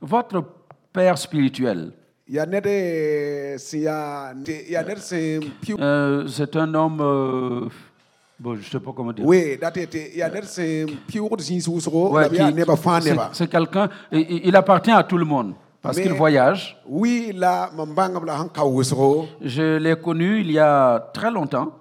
[0.00, 0.42] Votre
[0.92, 1.92] père spirituel,
[5.80, 7.00] euh, c'est un homme.
[7.00, 7.68] euh,
[8.38, 9.26] bon, je sais pas comment dire.
[12.12, 12.28] Ouais,
[12.76, 13.14] fãa c'est-
[13.48, 15.52] quelqu'un, il il appartient à tout le monde
[15.82, 16.76] parce qu'il voyage.
[18.54, 21.72] ka wʋsgo Je l'ai connu il y a très longtemps.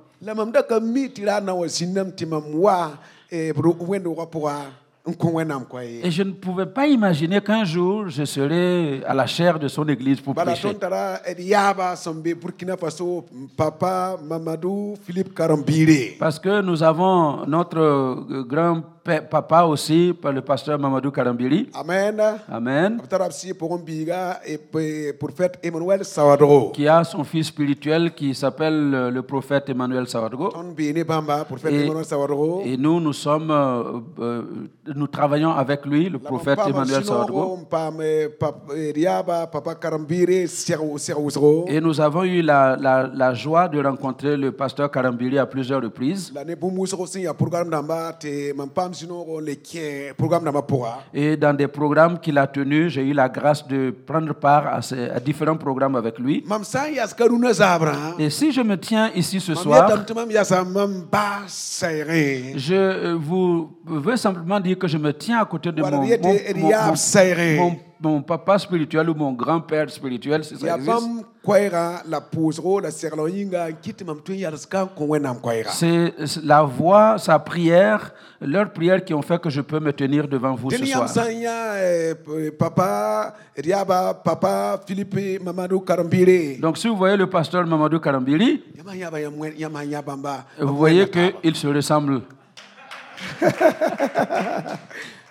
[6.03, 9.87] Et je ne pouvais pas imaginer qu'un jour je serais à la chair de son
[9.87, 10.73] église pour prêcher.
[16.19, 18.43] Parce que nous avons notre euh,
[19.05, 21.69] grand-papa aussi, par le pasteur Mamadou Karambiri.
[21.73, 22.97] amen Amen.
[26.73, 30.49] Qui a son fils spirituel qui s'appelle euh, le prophète Emmanuel Sawadgo.
[31.73, 31.85] Et-
[32.65, 34.43] Et nous, nous sommes, euh, euh,
[34.95, 37.33] nous travaillons avec lui, le prophète Emmanuel Sawadgo.
[38.39, 38.59] papa
[41.67, 45.81] Et nous avons eu la, la, la joie de rencontrer le pasteur Karambiri à plusieurs
[45.81, 46.31] reprises.
[50.17, 54.67] Pʋga Et dans des programmes qu'il a tenus, j'ai eu la grâce de prendre part
[54.67, 56.43] à, ces- à différents programmes avec lui.
[56.47, 59.89] mam sã n yas ka rũnã zaabrã Et si je me tiens ici ce soir,
[62.55, 66.07] je euh, vous veux simplement dire que je me tiens à côté de mon, mon-
[67.57, 67.88] mon-.
[68.01, 70.77] Mon- papa spirituel ou mon grand-père spirituel, si ça
[75.71, 80.27] C'est la voix, sa prière, leurs prières qui ont fait que je peux me tenir
[80.27, 81.09] devant vous ce soir.
[81.81, 82.13] eh,
[85.81, 88.63] karam-biire Donc si vous voyez le pasteur Mamadou Karambiri,
[90.59, 92.21] vous voyez qu'il se ressemble.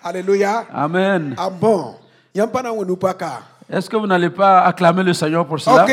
[0.05, 1.35] alléluia Amen.
[1.39, 1.95] ah bon
[2.35, 5.85] Est-ce que vous n'allez pas acclamer le Seigneur pour cela?
[5.85, 5.93] Ok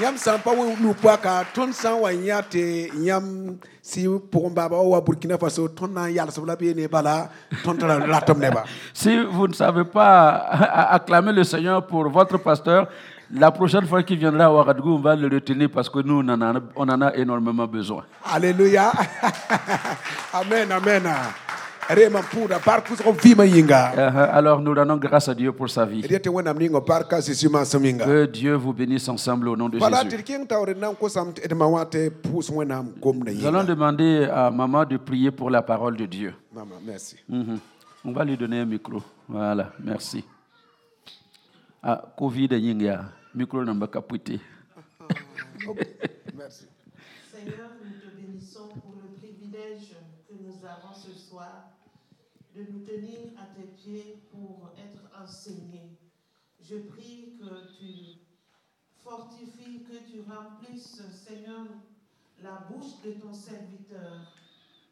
[0.00, 4.54] yãmb sã n pa wẽ nu-paka tõnd sã n wa yã tɩ yãmb sɩ pʋgẽ
[4.56, 7.28] baaba wa wa burkina faso tõnd na n yalsb la beene bala
[7.62, 8.64] tõnd tara ratem neba
[8.94, 10.48] Si vous ne savez pas
[10.96, 12.88] acclamer le Seigneur pour votre pasteur,
[13.34, 16.28] la prochaine fois qu'il viendra à Ouagadougou, on va le retenir parce que nous, on
[16.28, 18.04] en a, on en a énormément besoin.
[18.24, 18.92] Alléluia.
[20.34, 21.02] Amen, amen.
[23.98, 26.02] Euh, Alors nous rendons grâce à Dieu pour sa vie.
[27.64, 28.04] Saminga.
[28.04, 29.90] Que Dieu vous bénisse ensemble au nom de Jésus.
[33.00, 36.34] gom na Nous allons demander à maman de prier pour la parole de Dieu.
[36.52, 37.16] Mama, merci.
[37.28, 37.58] Mhm.
[38.04, 39.02] On va lui donner un micro.
[39.28, 40.24] Voilà, merci.
[41.82, 42.48] Ah, Covid,
[43.34, 44.40] micro n'a pas capoté.
[46.36, 46.66] Merci.
[47.30, 49.94] Seigneur, nous te bénissons pour le privilège
[50.28, 51.70] que nous avons ce soir
[52.54, 55.98] de nous tenir à tes pieds pour être enseignés.
[56.60, 58.18] Je prie que tu
[59.02, 61.66] fortifies, que tu remplisses, Seigneur,
[62.42, 64.32] la bouche de ton serviteur,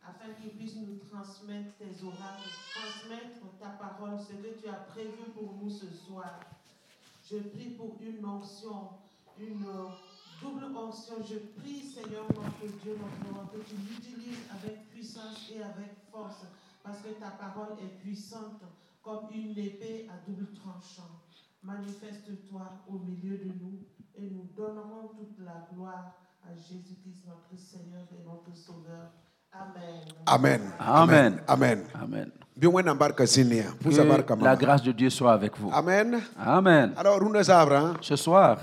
[0.02, 5.30] afin qu'il puisse nous transmettre tes oracles, transmettre ta parole, ce que tu as prévu
[5.34, 6.40] pour nous ce soir.
[7.30, 8.88] Je prie pour une onction,
[9.38, 9.64] une
[10.40, 11.14] double onction.
[11.22, 16.44] Je prie, Seigneur, notre Dieu, notre roi, que tu l'utilises avec puissance et avec force,
[16.82, 18.62] parce que ta parole est puissante
[19.02, 21.10] comme une épée à double tranchant.
[21.62, 23.80] Manifeste-toi au milieu de nous
[24.16, 26.14] et nous donnerons toute la gloire
[26.44, 29.10] à Jésus-Christ, notre Seigneur et notre Sauveur.
[29.52, 30.00] Amen.
[30.26, 30.60] Amen.
[30.78, 31.40] Amen.
[31.46, 31.84] Amen.
[31.94, 32.30] Amen.
[32.60, 35.70] Que la grâce de Dieu soit avec vous.
[35.72, 36.20] Amen.
[36.38, 36.92] Amen.
[36.96, 38.58] Alors zabra Ce soir,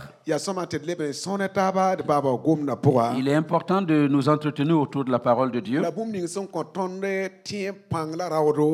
[2.76, 3.14] poa.
[3.18, 5.82] il est important de nous entretenir autour de la parole de Dieu.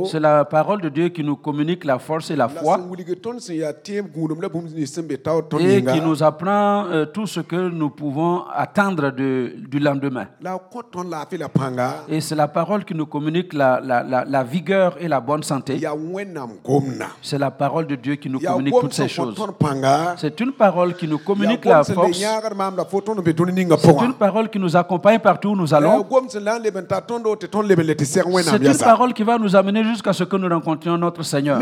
[0.05, 2.77] C'est la parole de Dieu qui nous communique la force et la foi
[5.59, 10.27] et qui nous apprend euh, tout ce que nous pouvons attendre de- du lendemain.
[12.09, 15.43] Et c'est la parole qui nous communique la, la- la- la vigueur et la bonne
[15.43, 15.75] santé.
[17.21, 19.35] C'est la parole de Dieu qui nous communique toutes ces choses.
[20.17, 21.49] C'est une parole qui nous communique la
[21.83, 22.17] force.
[23.81, 26.05] C'est une parole qui nous accompagne partout où nous allons.
[26.29, 26.39] C'est
[28.65, 31.59] une parole qui va nous amener jusqu'à ce que nous rencontrions notre Seigneur.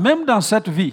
[0.00, 0.92] Même dans cette vie,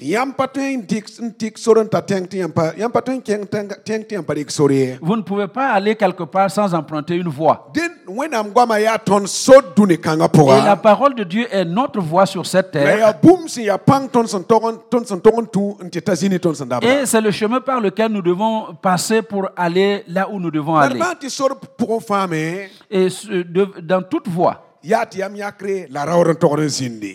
[5.01, 7.71] vous ne pouvez pas aller quelque part sans emprunter une voie.
[7.75, 7.79] Et
[10.65, 13.15] la parole de Dieu est notre voie sur cette terre.
[16.81, 20.75] Et c'est le chemin par lequel nous devons passer pour aller là où nous devons
[20.75, 20.99] aller.
[20.99, 22.33] Femme.
[22.91, 23.07] Et
[23.83, 24.65] dans toute voie,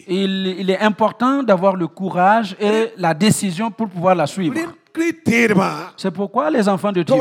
[0.06, 4.54] Il, il est important d'avoir le courage et la décision pour pouvoir la suivre.
[5.96, 7.16] C'est pourquoi les enfants de Dieu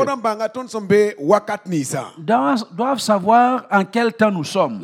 [2.70, 4.80] doivent, savoir en quel temps nous sommes.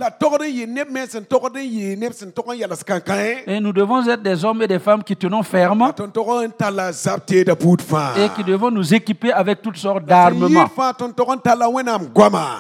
[3.46, 5.92] Et nous devons être des hommes et des femmes qui tenons ferme
[8.16, 10.68] et qui devons nous équiper avec toutes sortes d'armements.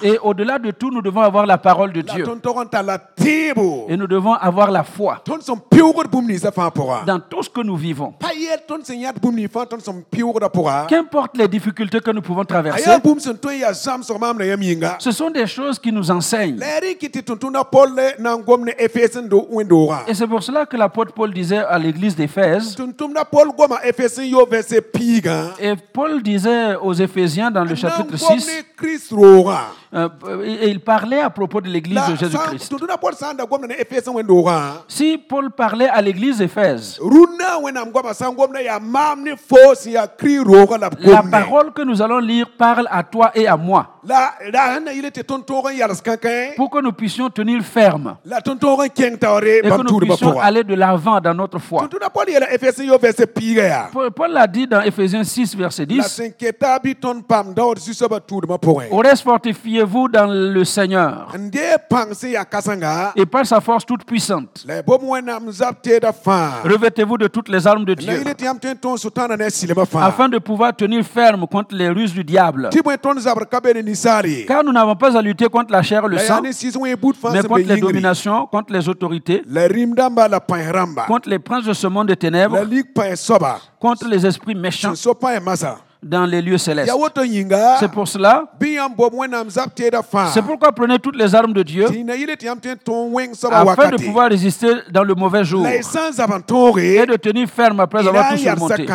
[0.02, 2.24] Et au-delà de tout, nous devons avoir la parole de Dieu.
[3.88, 5.22] Et nous devons avoir la foi
[7.06, 8.14] dans tout ce que nous vivons.
[10.88, 12.90] Qu'importe les difficultés que nous pouvons traverser,
[14.98, 16.58] ce sont des choses qui nous enseignent.
[20.08, 24.18] Et c'est pour cela que l'apôtre Paul disait à l'église d'Éphèse, tʋm-tʋmdã paul goma efes
[24.18, 28.62] n yo vɛrse piigã et Paul disait aux Éphésiens dans le chapitre gom 6, ne
[28.76, 30.08] krist roogã euh,
[30.44, 32.72] et il parlait à propos de l'église de Jésus-Christ.
[34.88, 37.00] Si Paul parlait à l'église d'Éphèse,
[41.00, 43.98] la parole que nous allons lire parle à toi et à moi.
[46.56, 48.16] Pour que nous puissions tenir ferme.
[48.24, 51.88] Et que nous puissions aller de l'avant dans notre foi.
[54.14, 56.20] paul l'a dit dans Éphésiens 6, verset la 10.
[56.20, 59.24] sẽn keta bɩ tõnd paam daood zu-soabã tʋʋdmã pʋgẽ Au reste,
[59.80, 61.28] fortifiez-vous dans le Seigneur?
[63.16, 64.66] Et par sa force toute puissante.
[66.64, 68.22] Revêtez-vous de toutes les armes de Dieu.
[70.00, 72.70] afin de pouvoir tenir ferme contre les ruses du diable.
[74.46, 77.80] Car nous n'avons pas à lutter contre la chair et le sang, mais contre les
[77.80, 79.42] dominations, contre les autorités,
[81.06, 82.58] contre les princes de ce monde de ténèbres,
[83.78, 84.94] contre les esprits méchants
[86.02, 86.90] dans les lieux célestes.
[87.78, 88.44] C'est pour cela,
[90.32, 91.86] c'est pourquoi prenez toutes les armes de Dieu
[93.50, 98.36] afin de pouvoir résister dans le mauvais jour et de tenir ferme après avoir tout
[98.38, 98.86] surmonté.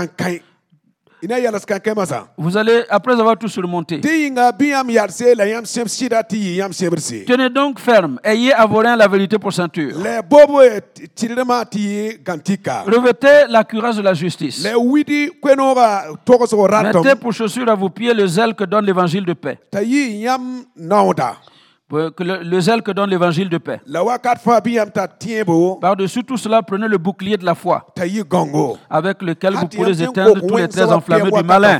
[2.38, 4.00] Vous allez, après avoir tout surmonté,
[7.26, 9.96] tenez donc ferme, ayez à vos reins la vérité pour ceinture.
[12.24, 14.64] gãntika Revêtez la cuirasse de la justice.
[17.04, 19.58] Mettez pour chaussure à vos pieds le zèle que donne l'évangile de paix.
[21.92, 23.80] Le, le zèle que donne l'évangile de paix.
[25.80, 27.86] Par-dessus tout cela, prenez le bouclier de la foi,
[28.90, 31.80] avec lequel vous pourrez éteindre tous les traits soaba enflammés pɛg du malin.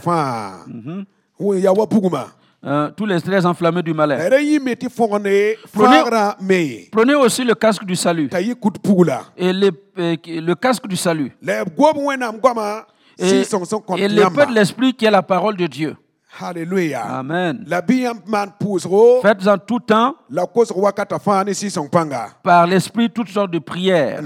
[2.64, 4.18] Euh, tous les traits enflammés du malin.
[5.80, 6.04] Prenez-
[7.16, 8.28] aussi le casque du salut.
[9.38, 11.32] Et les- euh, le casque du salut.
[13.18, 13.44] Et,
[13.98, 15.96] et l'épée de l'esprit qui est la parole de Dieu.
[16.40, 17.64] Halleluya Amen.
[17.68, 17.82] la
[19.22, 20.16] Faites en tout temps,
[22.44, 24.22] par l'esprit, toutes sortes de prières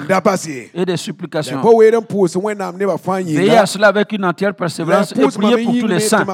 [0.74, 1.62] et la supplications.
[1.62, 6.26] Veillez à cela avec une entière persévérance et priez pour tous les saints.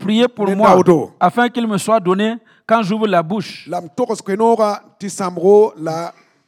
[0.00, 0.80] Priez pour moi,
[1.20, 2.36] afin qu'il me soit donné,
[2.66, 3.68] quand j'ouvre la bouche,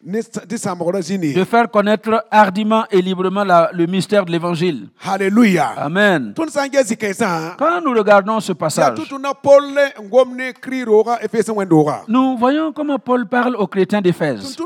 [0.06, 4.88] de faire connaître hardiment et librement la- le mystère de l'évangile.
[5.04, 6.32] halleluya Amen.
[6.34, 9.64] tõnd sã n ges zĩ-kãensã Quand nous regardons ce passage, tʋ-tʋ na paul
[9.98, 14.00] n gom ne kri roogã efes n wẽn-doogã nous voyons comment Paul parle aux chrétiens
[14.00, 14.56] d'Éphèse.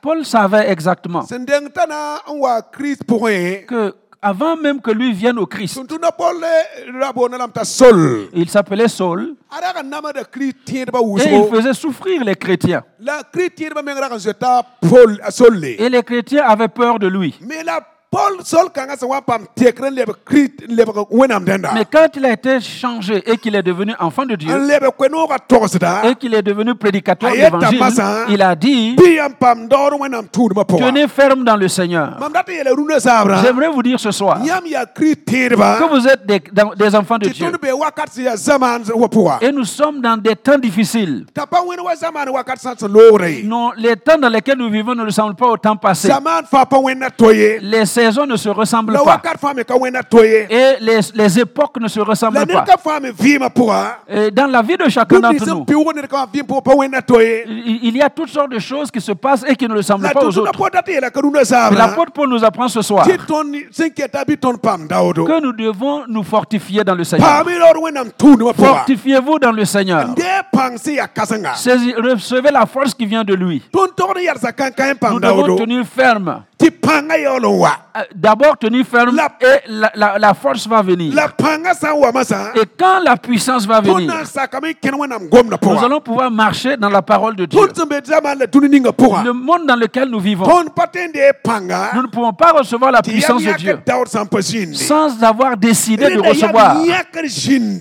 [0.00, 3.92] paul savait exactement sẽn deng tãna n wa kirist pʋgẽ que
[4.24, 5.78] avant même que lui vienne au Christ,
[8.32, 9.34] il s'appelait Saul
[10.72, 12.82] et il faisait souffrir les chrétiens.
[15.78, 17.38] Et les chrétiens avaient peur de lui.
[17.42, 17.80] mais la
[21.74, 24.50] Mais quand il a été changé et qu'il est devenu enfant de Dieu
[26.04, 28.24] et qu'il est devenu prédicateur de l'évangile, masa.
[28.28, 28.96] il a dit
[30.78, 32.18] Tenez ferme dans le Seigneur.
[33.42, 37.46] J'aimerais vous dire ce soir que vous êtes des, enfants de Dieu.
[39.40, 41.26] Et nous sommes dans des temps difficiles.
[43.44, 46.08] Non, les temps dans lesquels nous vivons ne ressemblent pas au temps passé.
[48.12, 49.20] Les ne se ressemblent pas
[50.50, 52.64] et les, les époques ne se ressemblent pas.
[54.08, 55.64] Et dans la vie de chacun d'entre nous,
[57.56, 60.24] il y a toutes sortes de choses qui se passent et qui ne ressemblent pas
[60.24, 60.52] aux autres.
[60.52, 63.12] pʋ dat n yeela ka rũndã Et zaabrã L'apôtre Paul nous apprend ce soir que
[65.40, 67.44] nous devons nous fortifier dans le Seigneur.
[68.56, 70.08] Fortifiez-vous dans le Seigneur.
[71.96, 73.62] Recevez la force qui vient de lui.
[73.72, 73.86] Nous
[75.20, 76.42] devons tenir ferme
[77.96, 81.12] euh, d'abord tenir ferme La- et la, la- la force va venir.
[82.56, 84.10] Et quand la puissance va venir,
[85.74, 87.60] nous allons pouvoir marcher dans la parole de Dieu.
[89.24, 90.44] Le monde dans lequel nous vivons,
[91.94, 93.76] nous ne pouvons pas recevoir la puissance de Dieu
[94.76, 96.76] sans avoir décidé de recevoir.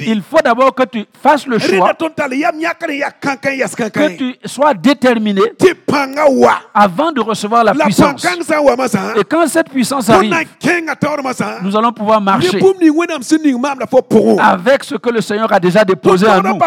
[0.06, 1.90] Il faut d'abord que tu fasses le choix,
[3.90, 5.42] que tu sois déterminé
[6.74, 8.22] avant de recevoir la la puissance.
[8.94, 11.76] Pãn-kãng sã n wa masã Et quand cette puissance arrive, n kẽnga taoor masã nous
[11.76, 12.60] allons pouvoir marcher.
[14.40, 16.58] Avec ce que le Seigneur a déjà déposé en nous.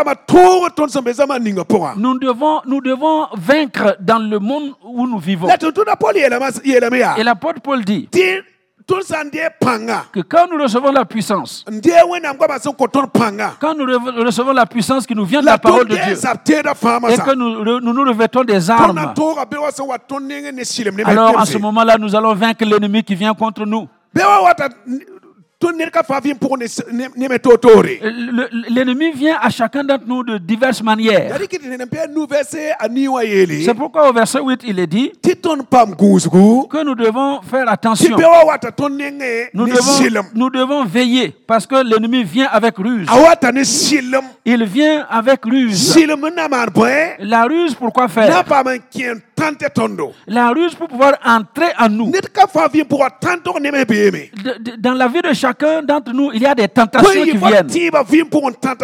[1.96, 5.48] Nous devons, nous devons vaincre dans le monde où nous vivons.
[5.48, 8.08] Et l'apôtre Paul dit
[10.12, 11.64] que quand nous recevons la puissance,
[13.60, 16.14] quand nous re- recevons la puissance qui nous vient de la parole de Dieu,
[17.10, 18.96] et que nous nous, nous revêtons des armes,
[21.10, 23.88] alors à ce moment-là, nous allons vaincre l'ennemi qui vient contre nous.
[28.68, 31.38] L'ennemi vient à chacun d'entre nous de diverses manières.
[33.64, 38.16] C'est pourquoi au verset 8, il est dit que nous devons faire attention.
[39.54, 43.08] Nous devons, sɩlem nous devons veiller parce que l'ennemi vient avec ruse.
[44.44, 45.96] Il vient avec ruse.
[47.20, 48.44] La ruse, pourquoi faire?
[50.26, 52.12] La ruse pour pouvoir entrer en nous.
[54.78, 55.55] dans la vie de chacun
[55.86, 57.68] d'entre nous, il y a des tentations qui viennent.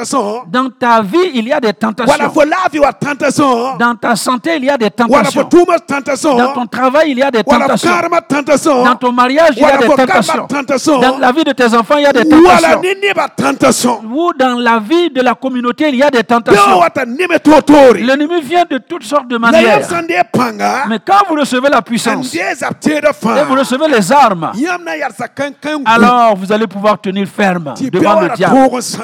[0.05, 2.15] sõ Dans ta vie, il y a des tentations.
[3.31, 5.49] sõ Dans ta santé, il y a des tentations.
[6.37, 7.91] Dans ton travail, il y a des tentations.
[8.85, 10.47] Dans ton mariage, il y a des tentations.
[11.01, 12.81] Dans la vie de tes enfants, il y a des tentations.
[14.13, 16.81] Ou dans la vie de la communauté, il y a des tentations.
[17.95, 19.89] L'ennemi vient de toutes sortes de manières.
[20.89, 24.53] Mais quand vous recevez la puissance et vous recevez les armes,
[25.87, 28.55] alors vous allez pouvoir tenir ferme devant le diable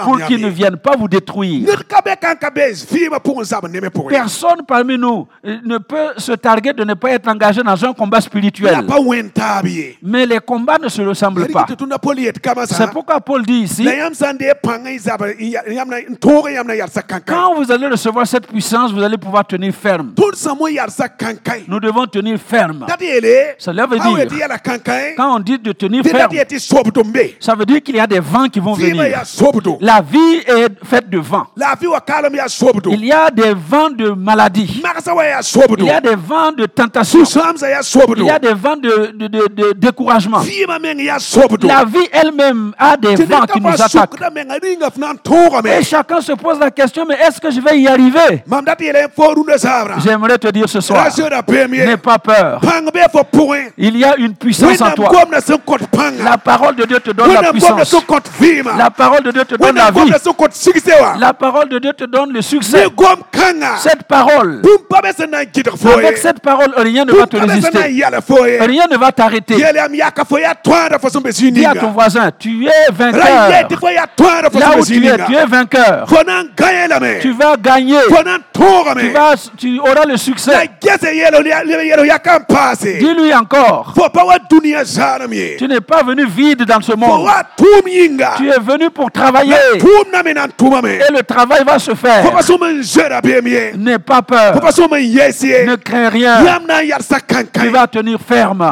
[0.04, 1.66] pour qu'il ne vienne pas vous détruire.
[4.10, 7.92] Personne parmi nous euh, ne peut se targuer de ne pas être engagé dans un
[7.92, 8.84] combat spirituel.
[10.02, 11.66] Mais les combats ne se ressemblent pas.
[12.66, 13.84] C'est pourquoi Paul dit ici,
[17.26, 20.12] quand vous allez recevoir cette puissance, vous allez pouvoir tenir ferme.
[21.66, 22.86] Nous devons tenir ferme.
[23.58, 24.28] Cela veut a dire-
[25.16, 26.30] Quand on dit de tenir ferme,
[27.40, 29.02] ça veut dire qu'il y a des vents qui vont venir.
[29.80, 31.46] La vie est faite de vents.
[32.92, 34.80] Il y a des vents de maladie.
[35.78, 37.20] Il y a des vents de tentation.
[38.18, 40.40] Il y a des vents de, de- de- de découragement.
[41.68, 43.68] La vie elle-même a des vents qui nous
[43.98, 44.20] attaquent.
[45.78, 48.42] Et chacun se pose la question, mais est-ce que je vais y arriver?
[50.02, 51.04] J'aimerais te dire ce soir,
[51.86, 52.60] n'aie pas peur.
[53.76, 55.08] Il y a une puissance en toi.
[56.24, 57.94] La parole de Dieu te donne la puissance.
[58.76, 60.12] La parole de Dieu te donne la vie.
[61.18, 62.86] La parole de Dieu te donne le succès.
[63.78, 64.62] Cette parole,
[65.94, 67.78] avec cette parole, rien ne va te résister.
[68.60, 69.56] Rien ne va t'arrêter.
[71.50, 73.22] Dis à ton voisin, tu es vainqueur.
[74.54, 76.06] Là où tu es, tu es vainqueur.
[77.20, 77.98] Tu vas gagner.
[78.08, 78.14] Tu,
[78.58, 80.70] tõogame vas, tu auras le succès.
[82.98, 83.94] Dis-lui encore,
[85.58, 87.17] tu n'es pas venu vide dans ce monde.
[88.36, 89.54] Tu es venu pour travailler.
[89.74, 92.24] Et le travail va se faire.
[93.76, 94.54] N'aie pas peur.
[94.54, 96.38] Ne crains rien.
[97.52, 98.70] Tu vas tenir ferme.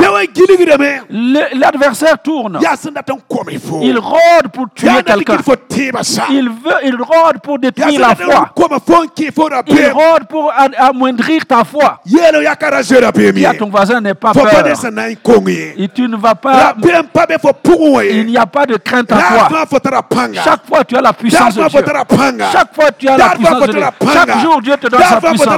[1.54, 2.58] L'adversaire tourne.
[3.82, 5.38] Il rôde pour tuer quelqu'un.
[6.30, 8.50] Il veut, il rôde pour détruire la foi.
[9.68, 12.00] Il rôde pour amoindrir ta foi.
[12.04, 14.64] Dis à ton voisin, n'aie pas peur.
[15.78, 16.74] Et tu ne vas pas.
[18.10, 19.16] Il ye n'y a pas de crainte daa
[19.48, 19.48] toi.
[20.44, 21.80] Chaque fois, tu as la puissance de Dieu.
[22.52, 23.80] Chaque fois, tu as la puissance de Dieu.
[24.12, 25.48] Chaque jour, Dieu te donne sa puissance.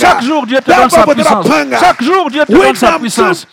[0.00, 1.46] Chaque jour, Dieu te donne sa puissance.
[1.80, 3.46] Chaque jour, Dieu te donne sa puissance.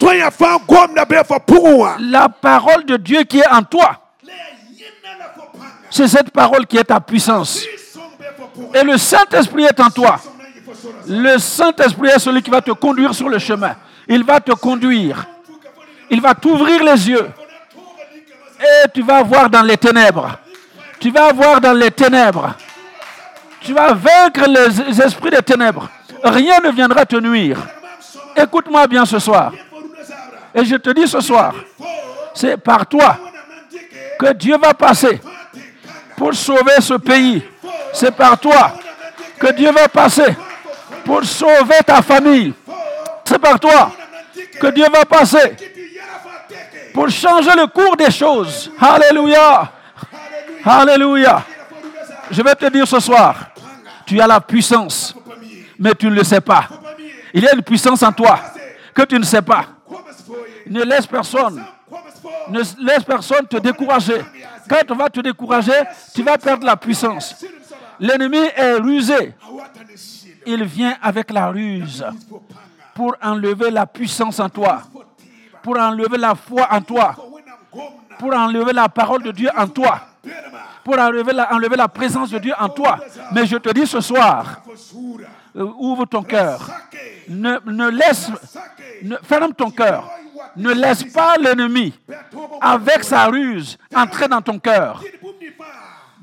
[2.00, 3.98] La parole de Dieu qui est en toi,
[5.90, 7.64] c'est cette parole qui est ta puissance.
[8.74, 10.20] Et le Saint-Esprit est en toi.
[11.08, 13.76] Le Saint-Esprit est celui qui va te conduire sur le chemin.
[14.08, 15.26] Il va te conduire.
[16.10, 17.30] Il va t'ouvrir les yeux.
[18.62, 20.38] Et tu vas voir dans les ténèbres.
[21.00, 22.53] Tu vas voir dans les ténèbres.
[23.62, 25.89] Tu vas vaincre les esprits des ténèbres.
[26.24, 27.58] Rien ne viendra te nuire.
[28.36, 29.51] Écoute-moi bien ce soir.
[30.53, 31.53] Et je te dis ce soir,
[32.34, 33.18] c'est par toi
[34.20, 35.20] que Dieu va passer
[36.15, 37.41] pour sauver ce pays.
[37.94, 38.74] C'est par toi
[39.39, 40.36] que Dieu va passer
[41.03, 42.53] pour sauver ta famille.
[43.25, 43.91] C'est par toi
[44.60, 45.56] que Dieu va passer
[46.94, 48.72] pour changer le cours des choses.
[48.80, 49.72] Alléluia.
[50.64, 51.44] Alléluia.
[52.30, 53.36] Je vais te dire ce soir,
[54.06, 55.16] tu as la puissance,
[55.78, 56.68] mais tu ne le sais pas.
[57.34, 58.40] Il y a une puissance en toi
[58.94, 59.66] que tu ne sais pas.
[60.68, 61.64] Ne laisse personne,
[62.50, 64.22] ne laisse personne te décourager.
[64.70, 65.84] Quand on va te décourager,
[66.14, 67.36] tu vas perdre la puissance.
[68.00, 69.34] L'ennemi est rusé.
[70.46, 72.06] Il vient avec la ruse
[72.94, 74.82] pour enlever la puissance en toi,
[75.63, 77.15] pour enlever la foi en toi,
[78.20, 80.01] pour enlever la parole de Dieu en toi,
[80.84, 83.00] pour enlever la, présence de Dieu en toi.
[83.32, 84.62] Mais je te dis ce soir,
[85.56, 86.70] euh, ouvre ton cœur.
[87.27, 88.32] Ne, laisse,
[89.24, 90.10] ferme ton cœur.
[90.56, 91.94] Ne laisse pas l'ennemi,
[92.60, 95.01] avec sa ruse, entrer dans ton cœur.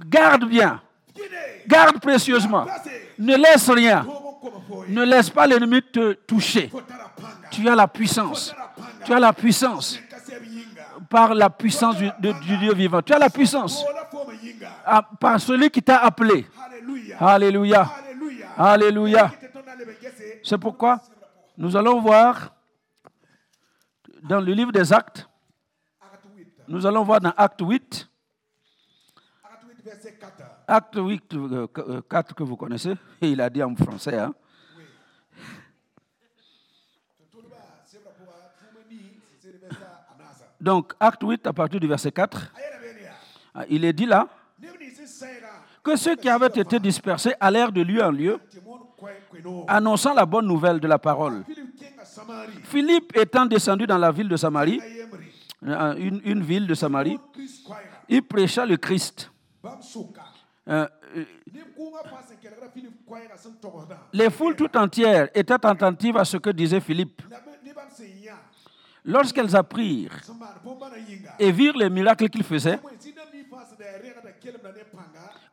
[0.07, 0.81] Garde bien.
[1.67, 2.67] Garde précieusement.
[3.19, 4.07] Ne laisse rien.
[4.89, 6.71] Ne laisse pas l'ennemi te toucher.
[7.51, 8.55] Tu as la puissance.
[9.05, 9.99] Tu as la puissance
[11.09, 13.01] par la puissance du, de- du Dieu vivant.
[13.03, 13.85] Tu as la puissance
[14.85, 16.47] ah, par celui qui t'a appelé.
[17.19, 17.91] Alléluia.
[18.57, 19.33] Alléluia.
[20.43, 21.01] C'est pourquoi
[21.57, 22.53] nous allons voir
[24.23, 25.29] dans le livre des Actes,
[26.67, 28.08] nous allons voir dans Acte 8,
[30.69, 34.19] Acte 8, euh, euh, 4 que vous connaissez, et il a dit en français.
[34.19, 34.35] hein.
[40.61, 42.53] Donc, Acte 8, à partir du verset 4,
[43.55, 44.29] ah, il est dit là
[45.83, 48.39] que ceux qui avaient été dispersés allèrent de lieu en lieu,
[49.69, 51.45] annonçant la bonne nouvelle de la parole.
[52.65, 54.81] Philippe étant descendu dans la ville de Samarie,
[55.65, 57.19] euh, une ville de Samarie,
[58.09, 59.31] il prêcha le Christ.
[60.69, 61.25] Euh, euh,
[64.13, 67.23] les foules tout entières étaient attentives à ce que disait Philippe.
[69.05, 70.13] Lorsqu'elles apprirent
[71.39, 72.79] et virent les miracles qu'il faisait,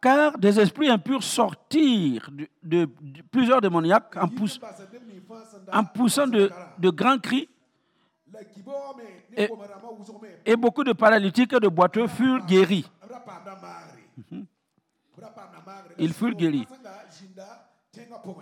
[0.01, 4.59] car des esprits impurs sortirent de, de- de plusieurs démoniaques en, pouss-
[5.71, 7.47] en poussant de, de grands cris,
[9.37, 9.47] Et-
[10.45, 12.85] et beaucoup de paralytiques et de boiteux furent guéris.
[15.97, 16.67] Ils furent guéris.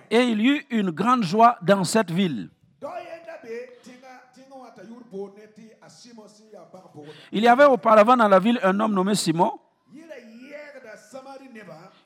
[0.10, 2.50] Et il y eut une grande joie dans cette ville.
[7.32, 9.60] Il y avait auparavant dans la ville un homme nommé Simon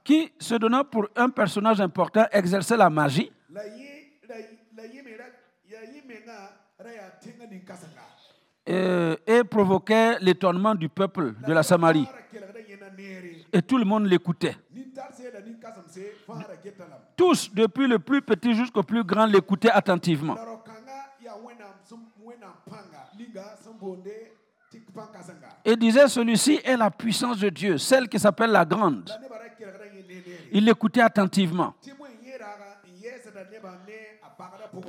[0.03, 3.32] qui, se donnant pour un personnage important, exerçait la magie
[8.69, 12.08] euh, et provoquait l'étonnement du peuple de la Samarie.
[13.51, 14.56] Et tout le monde l'écoutait.
[17.15, 20.36] Tous, depuis le plus petit jusqu'au plus grand, l'écoutaient attentivement.
[25.63, 29.10] Et disait, celui-ci est la puissance de Dieu, celle qui s'appelle la grande.
[30.51, 31.73] Il l'écoutait attentivement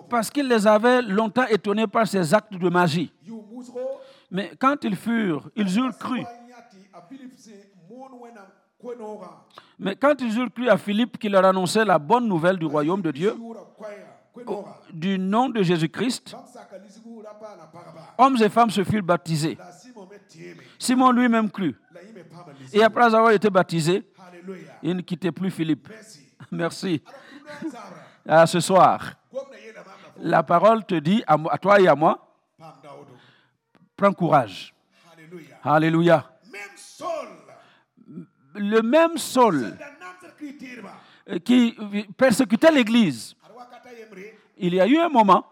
[0.09, 3.13] parce qu'il les avait longtemps étonnés par ses actes de magie.
[4.31, 6.25] Mais quand ils furent, ils eurent cru.
[9.79, 13.01] Mais quand ils eurent cru à Philippe qui leur annonçait la bonne nouvelle du royaume
[13.03, 13.35] de Dieu,
[14.93, 16.37] du nom de Jésus-Christ,
[18.17, 19.57] hommes et femmes se furent baptisés.
[20.79, 21.77] Simon lui-même crut.
[22.73, 24.05] Et après avoir été baptisé,
[24.83, 25.89] il ne quittait plus Philippe.
[26.51, 27.03] Merci.
[28.27, 29.13] À ce soir,
[30.19, 32.35] la parole te dit à toi et à moi,
[33.97, 34.75] prends courage.
[35.63, 36.38] Alléluia.
[38.59, 39.77] Le même Saul
[41.29, 41.77] euh, qui
[42.17, 43.35] persécutait l'Église,
[44.57, 45.47] il y a eu un moment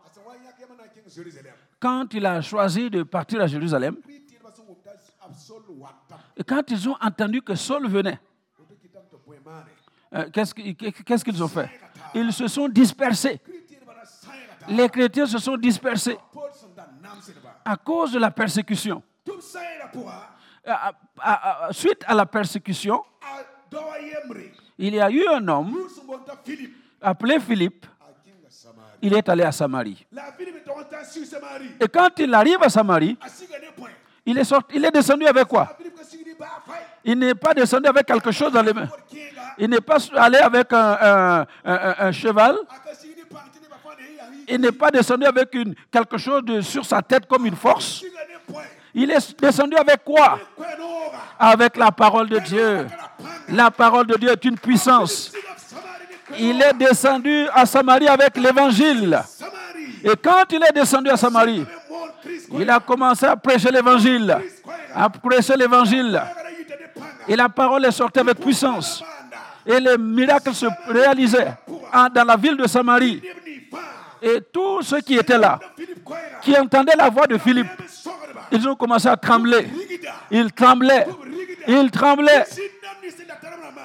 [1.79, 3.97] quand il a choisi de partir à Jérusalem,
[6.37, 8.19] et quand ils ont entendu que Saul venait,
[10.15, 11.71] euh, qu'est-ce qu'ils ont fait?
[12.15, 13.41] Ils se sont dispersés.
[14.69, 16.17] Les chrétiens se sont dispersés.
[17.65, 19.03] À cause de la persécution.
[20.67, 23.03] À- suite à la persécution,
[24.79, 25.77] il y a eu un homme
[27.01, 27.87] appelé Philippe.
[29.03, 30.07] Il est allé à Samarie.
[31.81, 33.17] Et quand il arrive à Samarie,
[34.25, 35.77] il est, il est descendu avec quoi?
[37.05, 38.89] Il n'est pas descendu avec quelque chose dans les mains.
[39.59, 41.47] Il n'est pas allé avec un,
[42.13, 42.57] cheval.
[44.49, 45.51] Il n'est pas descendu avec
[45.91, 48.03] quelque chose sur sa tête comme une force.
[48.99, 50.39] Il est descendu avec quoi?
[51.39, 52.87] Avec la parole de Dieu.
[53.51, 55.31] La parole de Dieu est une puissance.
[56.39, 59.21] Il est descendu à Samarie avec l'évangile.
[60.03, 61.65] Et quand il est descendu à Samarie,
[62.59, 64.35] Il a commencé à prêcher l'évangile.
[64.95, 66.21] À prêcher l'évangile.
[67.29, 69.03] Et la parole est sortie avec puissance.
[69.67, 71.53] Et les miracles se réalisaient
[71.93, 73.21] en- dans la ville de Samarie.
[74.23, 75.59] Et tous ceux qui étaient là,
[76.41, 77.69] qui entendaient la voix de Philippe,
[78.51, 79.67] ils ont commencé à trembler.
[80.31, 81.07] Ils tremblaient.
[81.67, 82.45] Ils tremblaient.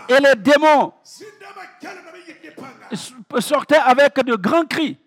[0.10, 0.93] Et les démons
[3.39, 4.97] sortaient avec de grands cris.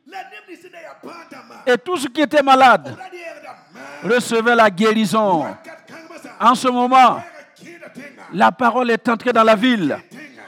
[1.67, 2.97] Et tous ceux qui étaient malades
[4.03, 5.47] recevaient la guérison.
[6.41, 7.23] En ce moment,
[8.33, 9.99] la parole est entrée dans la ville.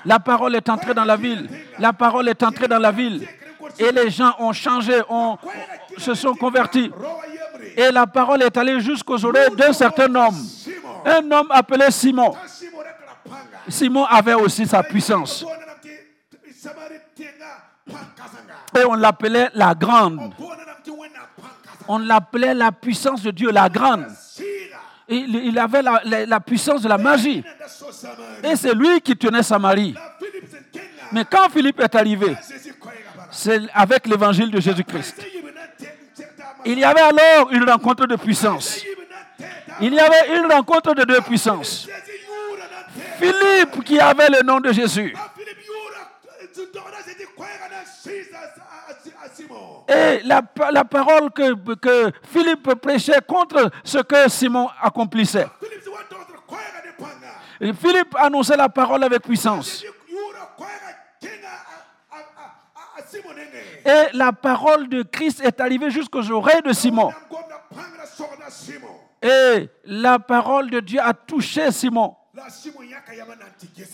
[0.04, 1.48] La parole est entrée dans la ville.
[1.78, 3.26] La parole est entrée dans la ville.
[3.78, 5.36] Et les gens ont changé, ont,
[5.98, 6.90] se sont convertis.
[7.76, 10.36] Et la parole est allée jusqu'aux oreilles d'un certain homme.
[11.04, 12.34] Un homme appelé Simon.
[13.68, 15.44] Simon avait aussi sa puissance.
[18.78, 20.32] Et on l'appelait la grande.
[21.88, 24.06] On l'appelait la puissance de Dieu, la grande.
[25.08, 27.44] Il, il avait la, la- la puissance de la magie.
[28.42, 29.94] Et c'est lui qui tenait Samarie.
[31.12, 32.36] Mais quand Philippe est arrivé,
[33.30, 35.24] c'est avec l'évangile de Jésus-Christ.
[36.66, 38.82] Il y avait alors une rencontre de puissance.
[39.80, 41.86] Il y avait une rencontre de deux puissances.
[43.18, 45.14] Philippe qui avait le nom de Jésus.
[49.88, 55.46] Et la, pa- la parole que, Philippe prêchait contre ce que Simon accomplissait.
[57.80, 59.84] Philippe annonçait la parole avec puissance.
[63.86, 67.12] Et la parole de Christ est arrivée jusqu'aux oreilles de Simon.
[69.22, 72.14] Et la parole de Dieu a touché Simon.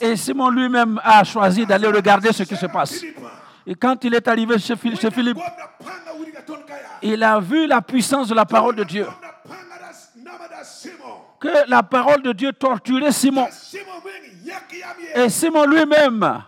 [0.01, 3.03] Et Simon lui-même a choisi d'aller regarder ce qui se passe.
[3.67, 5.39] Et quand il est arrivé chez Phil- chez Philippe,
[7.03, 9.07] il a vu la puissance de la parole de Dieu.
[11.39, 13.47] Que la parole de Dieu torturait Simon.
[15.15, 16.43] Et Simon lui-même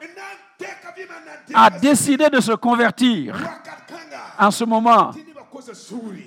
[1.55, 3.37] a décidé de se convertir
[4.39, 5.13] en ce moment.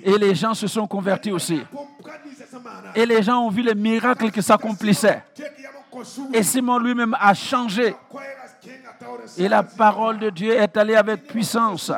[0.02, 1.60] Et les gens se sont convertis aussi.
[2.94, 5.22] Et les gens ont vu les miracles qui s'accomplissaient.
[6.32, 7.94] Et Simon lui-même a changé.
[9.36, 11.92] Et la parole de Dieu est allée avec puissance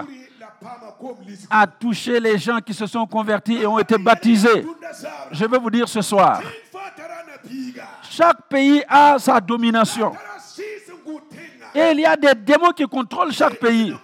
[1.48, 4.66] à toucher les gens qui se sont convertis et ont été baptisés.
[5.31, 6.42] Je veux vous dire ce soir,
[8.11, 10.12] chaque pays a sa domination.
[11.74, 13.94] Et il y a des démons qui contrôlent chaque pays.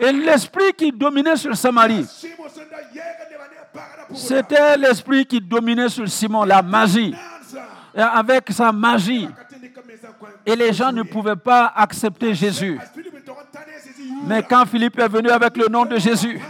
[0.00, 2.06] Et l'esprit qui dominait sur Samarie,
[4.14, 7.14] c'était l'esprit qui dominait sur Simon, la magie.
[7.94, 9.28] Et avec sa magie,
[10.44, 12.78] et les gens ne pouvaient pas accepter Jésus.
[14.24, 16.40] Mais quand Philippe est venu avec le nom de Jésus,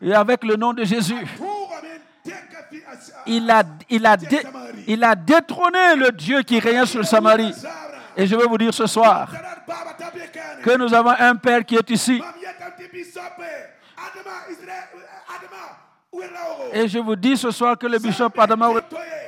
[0.00, 1.26] et avec le nom de Jésus,
[3.26, 4.16] il a, il a,
[4.86, 7.52] il a détrôné le Dieu qui régnait sur Samarie.
[8.16, 9.28] Et je veux vous dire ce soir
[10.62, 12.22] que nous avons un Père qui est ici.
[16.72, 18.70] Et je vous dis ce soir que le bishop Adama,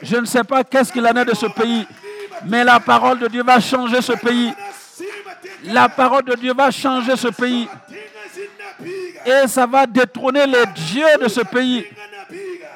[0.03, 1.87] je ne sais pas qu'est-ce qu'il en est de ce pays,
[2.47, 4.53] mais la parole de Dieu va changer ce pays.
[5.65, 7.69] La parole de Dieu va changer ce pays.
[9.25, 11.87] Et ça va détrôner les dieux de ce pays.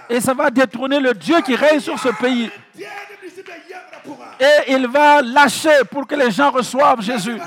[0.08, 2.50] Et ça va détrôner le Dieu qui règne sur ce pays.
[4.40, 7.38] Et il va lâcher pour que les gens reçoivent Jésus.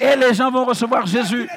[0.00, 1.48] Et les gens vont recevoir Jésus.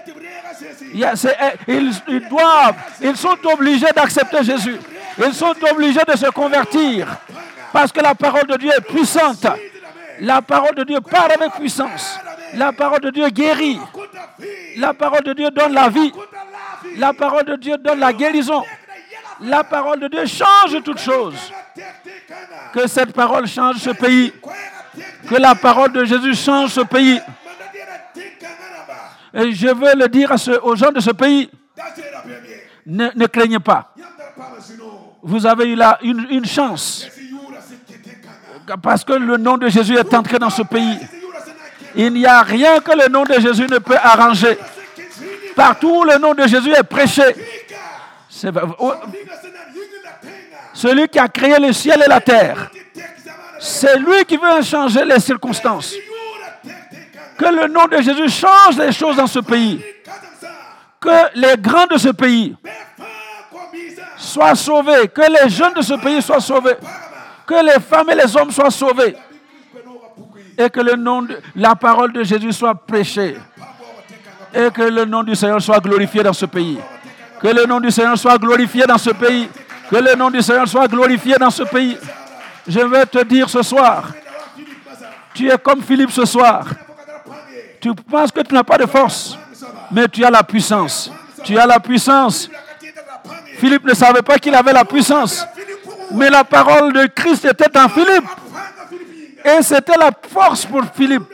[0.93, 4.77] Eh, Ils, ils doivent, ils sont obligés d'accepter Jésus.
[5.17, 7.07] Ils sont obligés de se convertir.
[7.71, 9.45] Parce que la parole de Dieu est puissante.
[10.21, 12.19] La parole de Dieu parle avec puissance.
[12.53, 13.79] La parole de Dieu guérit.
[14.77, 16.11] La parole de Dieu donne la vie.
[16.97, 18.63] La parole de Dieu donne la guérison.
[19.41, 21.51] La parole de Dieu change toutes choses.
[22.73, 24.33] Que cette parole change ce pays.
[25.29, 27.19] Que la parole de Jésus change ce pays.
[29.33, 31.49] Et je veux le dire à aux gens de ce pays,
[32.85, 33.93] ne, ne craignez pas.
[35.21, 37.07] Vous avez eu là une, une chance.
[38.81, 40.97] Parce que le nom de Jésus est entré dans ce pays.
[41.95, 44.57] Il n'y a rien que le nom de Jésus ne peut arranger.
[45.55, 47.23] Partout où le nom de Jésus est prêché.
[48.29, 48.51] C'est
[50.75, 52.69] Celui qui a créé le ciel et la terre.
[53.59, 55.95] C'est lui qui veut changer les circonstances.
[57.37, 59.81] Que le nom de Jésus change les choses dans ce pays.
[60.99, 62.57] Que les grands de ce pays
[64.17, 65.07] soient sauvés.
[65.07, 66.75] Que les jeunes de ce pays soient sauvés.
[67.47, 69.15] Que les femmes et les hommes soient sauvés.
[70.57, 73.37] Et que le nom de, la parole de Jésus soit prêchée.
[74.53, 76.79] Et que le nom du Seigneur soit glorifié dans ce pays.
[77.41, 79.49] Que le nom du Seigneur soit glorifié dans ce pays.
[79.89, 81.97] Que le nom du Seigneur soit glorifié dans ce pays.
[82.67, 84.09] Je vais te dire ce soir,
[85.33, 86.65] tu es comme Philippe ce soir.
[87.79, 89.37] Tu penses que tu n'as pas de force,
[89.91, 91.11] mais tu as la puissance.
[91.43, 92.49] Tu as la puissance.
[93.57, 95.45] Philippe ne savait pas qu'il avait la puissance,
[96.11, 98.25] mais la parole de Christ était en Philippe.
[99.43, 101.31] Et c'était la force pour Philippe.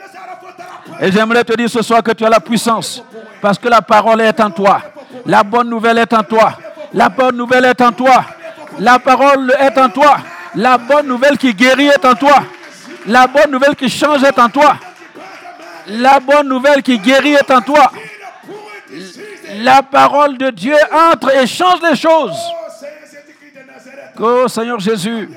[1.00, 3.02] Et j'aimerais te dire ce soir que tu as la puissance,
[3.40, 4.82] parce que la parole est en toi.
[5.24, 6.52] La bonne nouvelle est en toi.
[6.92, 8.24] La bonne nouvelle est en toi.
[8.78, 10.16] La parole est en toi.
[10.54, 12.42] La bonne nouvelle qui guérit est en toi.
[13.06, 14.76] La bonne nouvelle qui change est en toi.
[15.88, 17.90] La bonne nouvelle qui guérit est en toi.
[19.58, 22.38] La parole de Dieu entre et change les choses.
[24.18, 25.30] Oh Seigneur Jésus,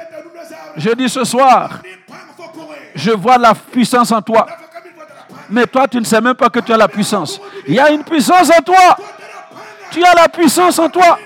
[0.76, 1.80] je dis ce soir,
[2.94, 4.46] je vois la puissance en toi.
[5.50, 7.40] Mais toi, tu ne sais même pas que tu as la puissance.
[7.68, 8.98] Il y a une puissance en toi.
[9.92, 11.18] Tu as la puissance en toi.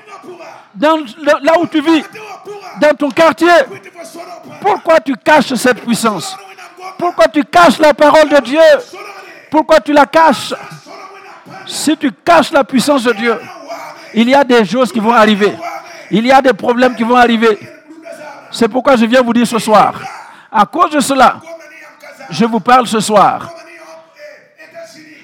[0.80, 2.04] Là où tu vis,
[2.80, 3.48] dans ton quartier.
[4.62, 6.36] Pourquoi tu caches cette puissance?
[6.98, 8.62] Pourquoi tu caches la parole de Dieu?
[9.52, 10.54] Pourquoi tu la caches?
[11.66, 13.40] Si tu caches la puissance de Dieu,
[14.14, 15.54] il y a des choses qui vont arriver.
[16.12, 17.60] Il y a des problèmes qui vont arriver.
[18.52, 19.94] C'est pourquoi je viens vous dire ce soir.
[20.52, 21.40] À cause de cela,
[22.30, 23.52] je vous parle ce soir.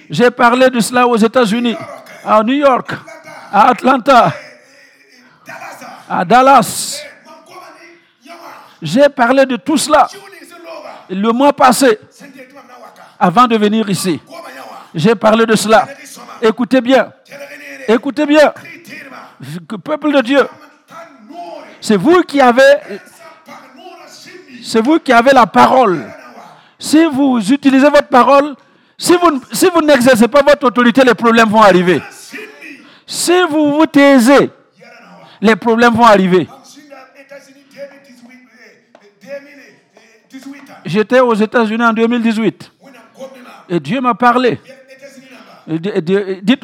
[0.10, 1.76] J'ai parlé de cela aux États-Unis,
[2.24, 2.92] à New York,
[3.52, 4.32] à Atlanta,
[6.10, 7.02] à Dallas.
[8.82, 10.08] J'ai parlé de tout cela
[11.10, 12.00] le mois passé,
[13.20, 14.20] avant de venir ici.
[14.94, 15.88] J'ai parlé de cela.
[16.42, 17.12] Écoutez bien.
[17.88, 18.54] Écoutez bien.
[19.84, 20.48] Peuple de Dieu,
[21.82, 22.64] c'est vous qui avez
[24.64, 26.04] c'est vous qui avez la parole.
[26.80, 28.56] Si vous utilisez votre parole,
[28.98, 32.02] si vous, si vous n'exercez pas votre autorité, les problèmes vont arriver.
[33.06, 34.50] Si vous vous taisez,
[35.46, 36.48] les problèmes vont arriver.
[40.84, 42.72] J'étais aux États-Unis en 2018
[43.70, 44.60] et Dieu m'a parlé.
[45.68, 46.64] Dites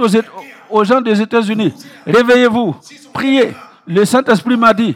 [0.70, 1.74] aux, gens des États-Unis,
[2.06, 2.76] réveillez-vous,
[3.14, 3.54] priez.
[3.88, 4.96] Le Saint-Esprit m'a dit,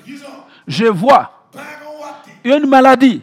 [0.67, 1.48] je vois
[2.43, 3.21] une maladie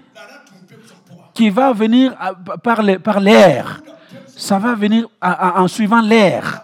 [1.35, 2.15] qui va venir
[2.63, 3.81] par l'air.
[4.37, 6.63] Ça va venir en suivant l'air.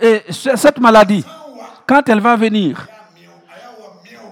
[0.00, 1.24] Et cette maladie,
[1.86, 2.86] quand elle va venir,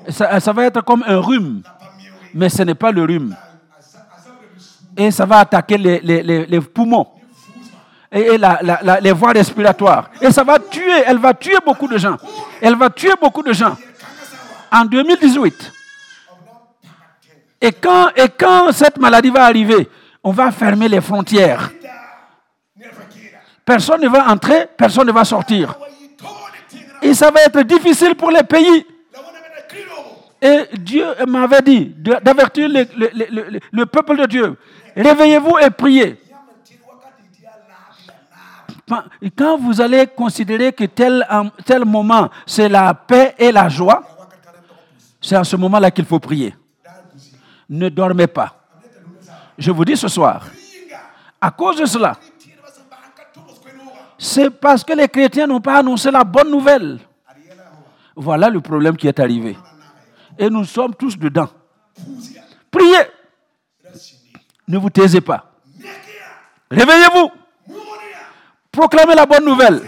[0.09, 1.63] ça, va être comme un rhume,
[2.35, 3.37] mais ce n'est pas le rhume.
[4.97, 7.07] Et ça va attaquer les, poumons
[8.11, 8.37] et,
[9.01, 10.11] les voies respiratoires.
[10.21, 12.17] Et ça va tuer, elle va tuer beaucoup de gens.
[12.61, 13.77] Elle va tuer beaucoup de gens.
[14.71, 15.73] En 2018,
[17.61, 19.89] et quand, et quand cette maladie va arriver,
[20.25, 21.71] on va fermer les frontières.
[23.65, 25.75] Personne ne va entrer, personne ne va sortir.
[27.01, 28.87] Et ça va être difficile pour les pays.
[30.43, 34.59] Et Dieu m'avait dit d'avertir le, le, peuple de Dieu.
[34.97, 36.19] Réveillez-vous et priez.
[39.39, 41.27] Quand vous allez considérer que tel,
[41.65, 44.03] tel moment, c'est la paix et la joie,
[45.21, 46.53] c'est à ce moment-là qu'il faut prier
[47.73, 48.55] ne dormez pas.
[49.59, 50.47] Je vous dis ce soir,
[51.41, 52.17] à cause de cela,
[54.19, 56.99] c'est parce que les chrétiens n'ont pas annoncé la bonne nouvelle.
[58.15, 59.57] Voilà le problème qui est arrivé.
[60.39, 61.49] Et nous sommes tous dedans.
[62.71, 63.07] Priez.
[64.69, 65.53] Ne vous taisez pas.
[66.71, 67.31] Réveillez-vous.
[68.71, 69.83] Proclamez la bonne nouvelle.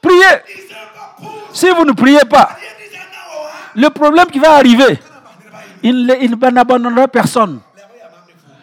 [0.00, 0.42] Priez.
[1.52, 2.56] Si vous ne priez pas,
[3.76, 4.98] le problème qui va arriver,
[5.82, 7.60] il, n'abandonnera personne.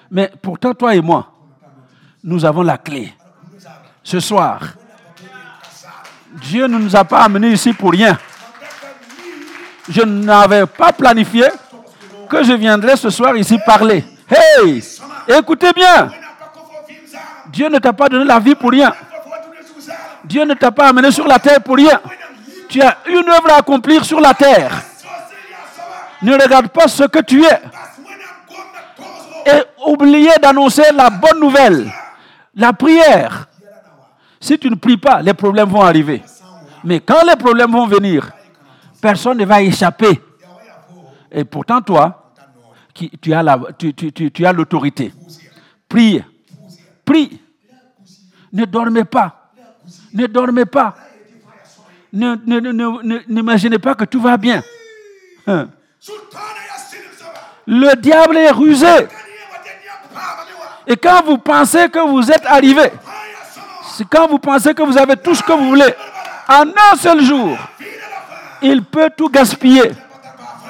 [0.09, 1.31] Mais pourtant, toi et moi,
[2.23, 3.13] nous avons la clé.
[4.03, 4.61] Ce soir,
[6.33, 8.17] Dieu ne nous a pas amenés ici pour rien.
[9.91, 11.43] Je n'avais pas planifié
[12.30, 14.06] que je viendrais ce soir ici parler.
[14.30, 14.82] Hey,
[15.27, 16.10] écoutez bien.
[17.47, 18.93] Dieu ne t'a pas donné la vie pour rien.
[20.23, 21.99] Dieu ne t'a pas amené sur la terre pour rien.
[22.69, 24.71] Tu as une œuvre à accomplir sur la terre.
[26.21, 27.62] Ne regarde pas ce que tu es.
[29.45, 31.91] Et oubliez d'annoncer la bonne nouvelle,
[32.56, 33.47] la prière.
[34.39, 36.23] Si tu ne pries pas, les problèmes vont arriver.
[36.86, 38.32] Mais quand les problèmes vont venir,
[39.01, 40.21] personne ne va échapper.
[41.31, 42.33] Et pourtant, toi,
[42.93, 45.13] tu as l'autorité.
[45.87, 46.23] Prie.
[47.03, 47.41] Prie.
[48.53, 49.51] Ne dormez pas.
[50.13, 50.95] Ne dormez pas.
[52.13, 54.61] N'imaginez pas que tout va bien.
[55.47, 55.69] Hein.
[57.65, 59.07] Le diable est rusé.
[60.87, 62.91] Et quand vous pensez que vous êtes arrivé,
[63.93, 65.93] c'est quand vous pensez que vous avez tout ce que vous voulez,
[66.49, 67.57] en un seul jour,
[68.62, 69.91] Il peut tout gaspiller.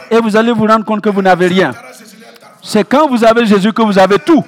[0.10, 1.72] Et vous allez vous rendre compte que vous n'avez rien.
[2.62, 4.44] C'est quand vous avez Jésus que vous avez tout.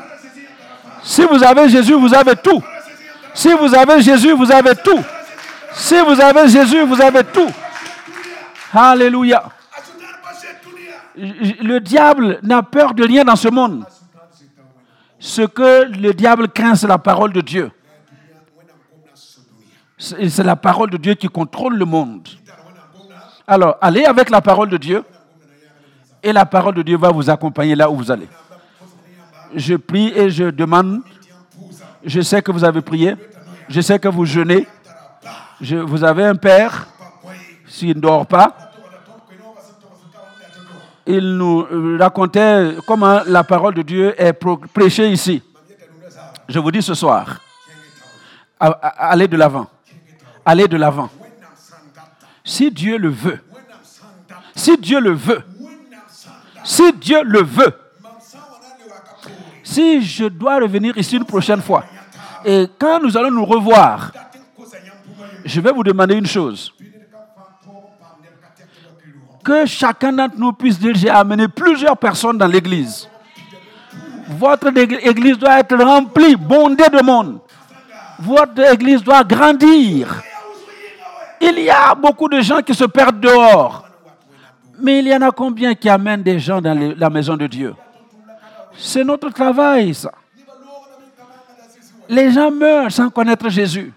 [1.04, 2.64] Si vous avez Jésus, vous avez tout.
[3.34, 5.00] Si vous avez Jésus, vous avez tout.
[5.74, 7.50] Si vous avez Jésus, vous avez tout.
[8.74, 9.44] Alléluia.
[11.16, 13.86] Le diable n'a peur de rien dans ce monde.
[15.20, 17.72] Ce que le diable craint, c'est la parole de Dieu.
[19.98, 22.28] C'est la parole de Dieu qui contrôle le monde.
[23.54, 25.04] Alors, allez avec la parole de Dieu
[26.24, 28.28] et la parole de Dieu va vous accompagner là où vous allez.
[29.56, 31.02] Je prie et je demande,
[32.04, 33.16] je sais que vous avez prié,
[33.70, 34.66] je sais que vous jeûnez,
[35.62, 36.88] Je- vous avez un père,
[37.68, 38.58] s'il ne dort pas,
[41.06, 44.34] il nous euh, racontait comment la parole de Dieu est
[44.74, 45.44] prêchée ici.
[46.50, 47.40] Je vous dis ce soir,
[48.60, 49.68] allez de l'avant.
[50.44, 51.10] Allez de l'avant.
[52.44, 53.40] Si Dieu le veut,
[54.56, 55.44] si Dieu le veut,
[56.64, 57.74] si Dieu le veut,
[59.64, 61.86] si je dois revenir ici une prochaine fois,
[62.46, 64.12] et quand nous allons nous revoir,
[65.46, 66.74] je vais vous demander une chose.
[69.44, 73.10] Que chacun d'entre nous puisse dire, j'ai amené plusieurs personnes dans l'église.
[74.30, 77.40] Votre égl- église doit être remplie, bondée de monde.
[78.20, 80.22] Votre église doit grandir.
[81.46, 83.86] Il y a beaucoup de gens qui se perdent dehors.
[84.80, 87.76] Mais il y en a combien qui amènent des gens dans la maison de Dieu?
[88.78, 90.12] C'est notre travail, ça.
[92.08, 93.94] Les gens meurent sans connaître Jésus.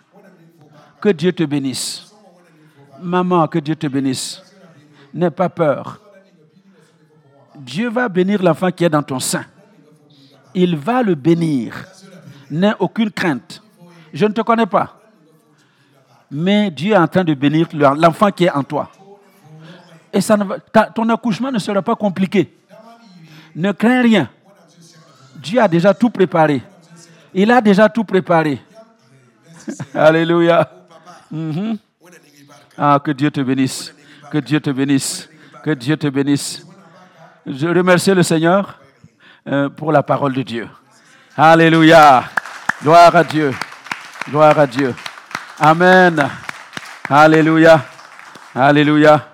[1.01, 2.13] Que Dieu te bénisse.
[3.01, 4.43] Maman, que Dieu te bénisse.
[5.15, 6.01] N'aie pas peur.
[7.55, 9.45] Dieu va bénir l'enfant qui est dans ton sein.
[10.53, 11.85] Il va le bénir.
[12.51, 13.63] N'aie aucune crainte.
[14.13, 14.99] Je ne te connais pas.
[16.31, 18.91] Mais Dieu est en train de bénir l'enfant qui est en toi.
[20.13, 20.21] Et
[20.95, 22.53] ton accouchement ne sera pas compliqué.
[23.55, 24.29] Ne crains rien.
[25.37, 26.63] Dieu a déjà tout préparé.
[27.33, 28.61] Il a déjà tout préparé.
[29.95, 30.69] Alléluia.
[31.31, 31.79] Mhm.
[32.79, 33.95] Ah, que Dieu te bénisse.
[34.31, 35.29] Que Dieu te bénisse.
[35.63, 36.67] Que Dieu te bénisse.
[37.47, 38.79] Je remercie le Seigneur
[39.47, 40.69] euh, pour la parole de Dieu.
[41.37, 42.25] Alléluia.
[42.83, 43.55] Gloire à Dieu.
[44.29, 44.95] Gloire à Dieu.
[45.59, 46.29] Amen.
[47.09, 47.83] Alléluia.
[48.55, 49.27] Alléluia.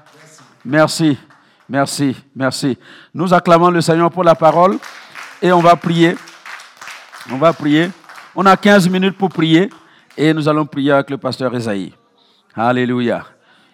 [0.65, 1.19] Merci.
[1.69, 2.17] Merci.
[2.37, 2.79] Merci.
[3.13, 4.79] Nous acclamons le Seigneur pour la parole
[5.41, 6.17] et on va prier.
[7.29, 7.91] On va prier.
[8.37, 9.69] On a 15 minutes pour prier
[10.17, 11.93] et nous allons prier avec le pasteur Esaïe.
[12.55, 13.25] Alléluia.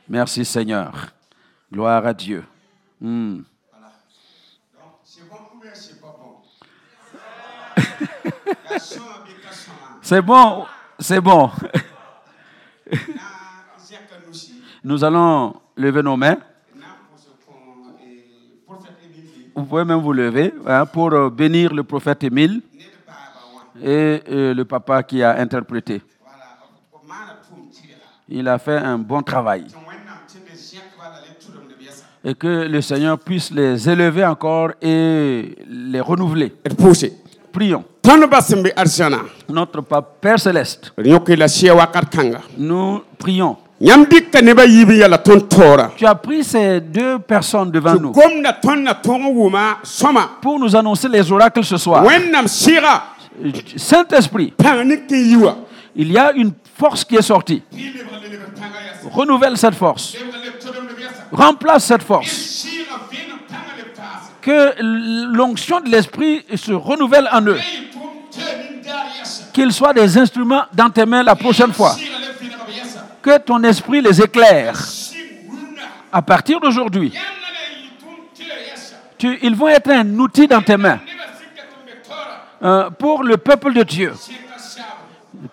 [0.08, 0.92] Merci Seigneur.
[1.70, 2.44] Gloire à Dieu.
[2.98, 3.42] Hmm.
[5.04, 6.40] C'est bon ou bien c'est pas bon
[8.70, 9.98] Garçon avec garçon là.
[10.00, 10.66] C'est bon.
[10.98, 11.50] C'est bon.
[14.84, 16.38] Nous allons lever nos mains.
[19.54, 22.62] Vous pouvez même vous lever hein, pour euh, bénir le prophète Émile
[23.82, 26.00] et euh, le papa qui a interprété.
[28.28, 29.66] Il a fait un bon travail.
[32.22, 36.54] Et que le Seigneur puisse les élever encore et les renouveler.
[37.52, 37.84] Prions.
[39.50, 39.82] Notre
[40.20, 40.92] Père Céleste,
[42.56, 43.56] nous prions.
[45.96, 48.12] Tu as pris ces deux personnes devant nous
[50.40, 52.02] pour nous annoncer les oracles ce soir.
[53.76, 54.54] Saint-Esprit,
[55.94, 57.62] il y a une force qui est sortie.
[59.12, 60.16] Renouvelle cette force.
[61.30, 62.66] Remplace cette force.
[64.40, 64.72] Que
[65.36, 67.58] l'onction de l'Esprit se renouvelle en eux.
[69.58, 71.96] Qu'ils soient des instruments dans tes mains la prochaine fois.
[73.20, 74.78] Que ton esprit les éclaire.
[76.12, 77.12] À partir d'aujourd'hui,
[79.20, 81.00] ils vont être un outil dans tes mains
[82.62, 84.12] euh, pour le peuple de Dieu.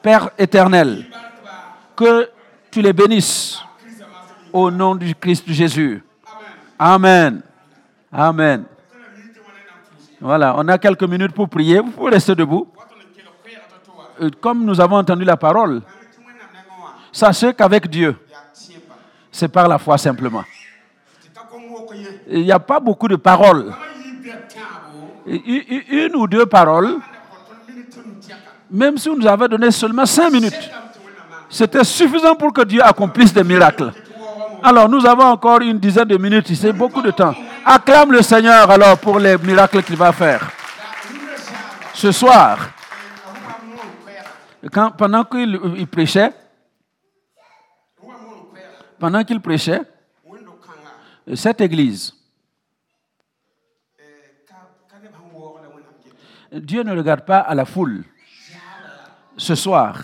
[0.03, 1.07] Père éternel,
[1.95, 2.29] que
[2.69, 3.59] tu les bénisses
[4.53, 6.03] au nom du Christ Jésus.
[6.77, 7.41] Amen.
[8.13, 8.65] Amen.
[10.21, 11.79] Voilà, on a quelques minutes pour prier.
[11.79, 12.67] Vous pouvez rester debout.
[14.41, 15.81] Comme nous avons entendu la parole,
[17.11, 18.15] sachez qu'avec Dieu,
[19.31, 20.43] c'est par la foi simplement.
[22.27, 23.73] Il n'y a pas beaucoup de paroles.
[25.25, 26.97] Une ou deux paroles,
[28.69, 30.71] même si on nous avait donné seulement cinq minutes,
[31.49, 33.91] c'était suffisant pour que Dieu accomplisse des miracles.
[34.63, 37.35] Alors nous avons encore une dizaine de minutes, c'est beaucoup de temps.
[37.65, 40.49] Acclame le Seigneur alors pour les miracles qu'il va faire.
[41.93, 42.57] Ce soir,
[44.71, 46.33] quand, pendant qu'il il prêchait,
[48.99, 49.81] pendant qu'il prêchait,
[51.33, 52.13] Cette église,
[56.51, 58.05] Dieu ne regarde pas à la foule.
[59.37, 60.03] Ce soir,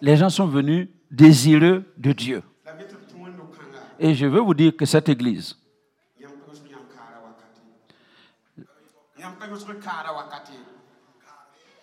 [0.00, 2.42] les gens sont venus désireux de Dieu.
[3.98, 5.56] Et je veux vous dire que cette église,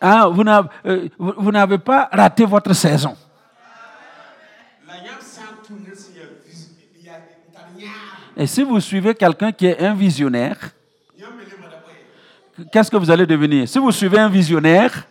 [0.01, 3.15] hein, vous n'avez euh, vous- n'avez pas raté votre saison.
[8.37, 10.57] Et si vous suivez quelqu'un qui est un visionnaire,
[12.71, 13.67] qu'est-ce que vous allez devenir?
[13.67, 15.07] Si vous suivez un visionnaire,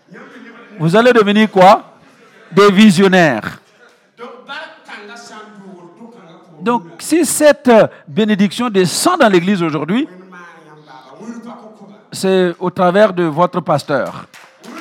[0.78, 1.94] vous allez devenir quoi?
[2.52, 3.60] Des visionnaires.
[6.60, 10.08] donc si cette euh, bénédiction descend dans l'église aujourd'hui,
[12.12, 14.26] c'est au travers de votre pasteur.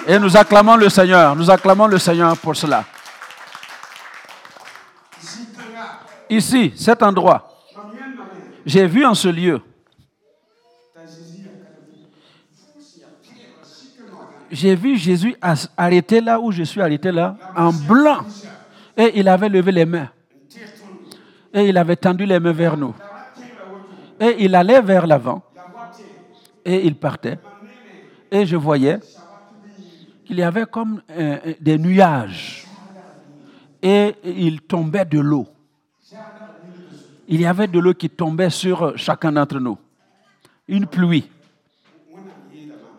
[0.08, 1.36] Et nous acclamons le Seigneur.
[1.36, 2.84] Nous acclamons le Seigneur pour cela.
[6.30, 7.48] Ici, cet endroit,
[8.66, 9.62] j'ai vu en ce lieu,
[14.54, 15.36] j'ai vu Jésus
[15.76, 18.20] arrêté là où je suis arrêté là, en blanc.
[18.96, 20.10] Et il avait levé les mains.
[21.54, 22.94] Et il avait tendu les mains vers nous.
[24.20, 25.42] Et il allait vers l'avant.
[26.64, 27.40] Et il partait.
[28.32, 29.00] Et je voyais
[30.26, 32.66] qu'il y avait comme euh, euh, des nuages.
[33.82, 35.48] Et il tombait de l'eau.
[37.28, 39.78] Il y avait de l'eau qui tombait sur chacun d'entre nous.
[40.68, 41.30] Une pluie.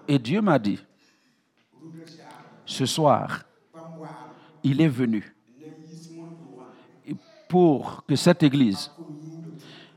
[0.07, 0.79] Et Dieu m'a dit,
[2.67, 3.45] ce soir,
[4.63, 5.35] il est venu
[7.49, 8.91] pour que cette église,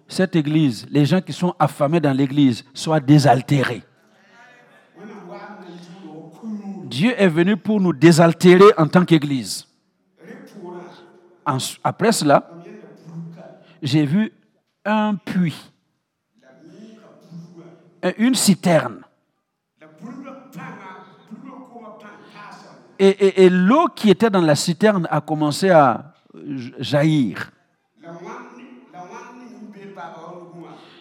[0.08, 3.84] cette église, les gens qui sont affamés dans l'église soient désaltérés.
[6.90, 9.68] Dieu est venu pour nous désaltérer en tant qu'église.
[11.84, 12.50] Après cela,
[13.82, 14.32] j'ai vu
[14.86, 15.72] un puits,
[18.18, 19.02] une citerne.
[23.00, 26.14] Et, l'eau qui était dans la citerne a commencé à
[26.80, 27.52] jaillir.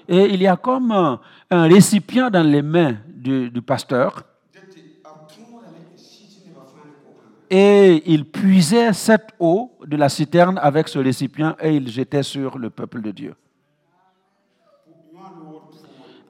[0.09, 1.21] Et il y a comme un,
[1.51, 4.23] récipient dans les mains du pasteur.
[4.57, 9.29] jete a tumo da ne shi ne ba fani ko kan Et il puisait cette
[9.39, 13.35] eau de la citerne avec ce récipient et il jetait sur le peuple de Dieu.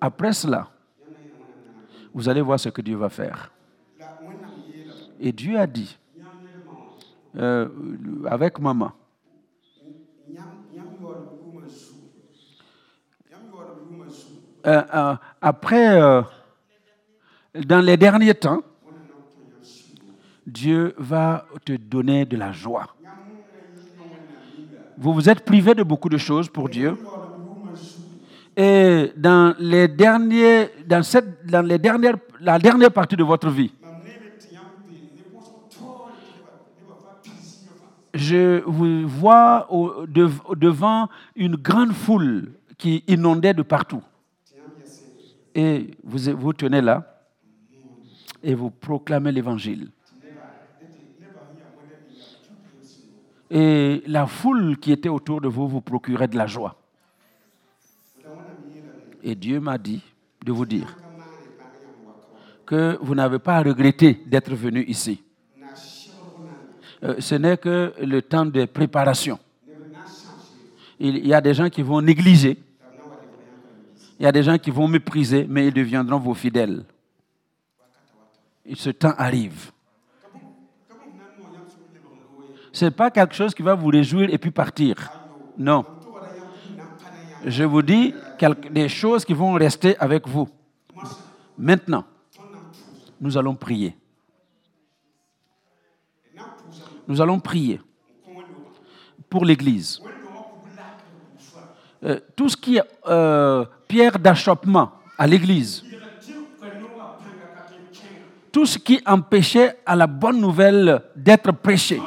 [0.01, 0.69] Après cela,
[2.13, 3.51] vous allez voir ce que Dieu va faire.
[5.19, 5.97] Et Dieu a dit,
[7.37, 7.69] euh,
[8.29, 8.93] avec maman,
[14.67, 16.25] euh, euh, après,
[17.55, 18.63] dans les derniers temps,
[20.47, 22.95] Dieu va te donner de la joie.
[24.97, 26.97] Vous vous êtes privé de beaucoup de choses pour Dieu.
[28.57, 31.79] Et dans les derniers, dans cette, dans la
[32.59, 33.73] dernière partie de votre vie,
[38.15, 39.69] je vous vois
[40.09, 44.03] devant une grande foule qui inondait de partout.
[45.55, 47.23] Et vous, vous tenez là
[48.43, 49.91] et vous proclamez l'évangile.
[53.51, 56.77] Et la foule qui était autour de vous vous procurait de la joie.
[59.23, 60.03] Et Dieu m'a dit
[60.45, 60.97] de vous dire
[62.65, 65.23] que vous n'avez pas à regretter d'être venu ici.
[67.03, 69.39] Euh, ce n'est que le temps de préparation.
[70.99, 72.59] Il y a des gens qui vont négliger,
[74.19, 76.85] il y a des gens qui vont mépriser, mais ils deviendront vos fidèles.
[78.65, 79.71] Et ce temps arrive.
[82.65, 84.97] Ce n'est pas quelque chose qui va vous réjouir et puis partir.
[85.57, 85.85] Non.
[87.45, 88.15] Je vous dis
[88.71, 90.49] des choses qui vont rester avec vous.
[91.57, 92.05] Maintenant,
[93.21, 93.97] nous allons prier.
[97.09, 97.81] Nous allons prier
[99.31, 100.01] pour l'Église.
[102.03, 105.83] Euh, tout ce qui est euh, pierre d'achoppement à l'Église,
[108.53, 112.01] tout ce qui empêchait à la bonne nouvelle d'être prêchée,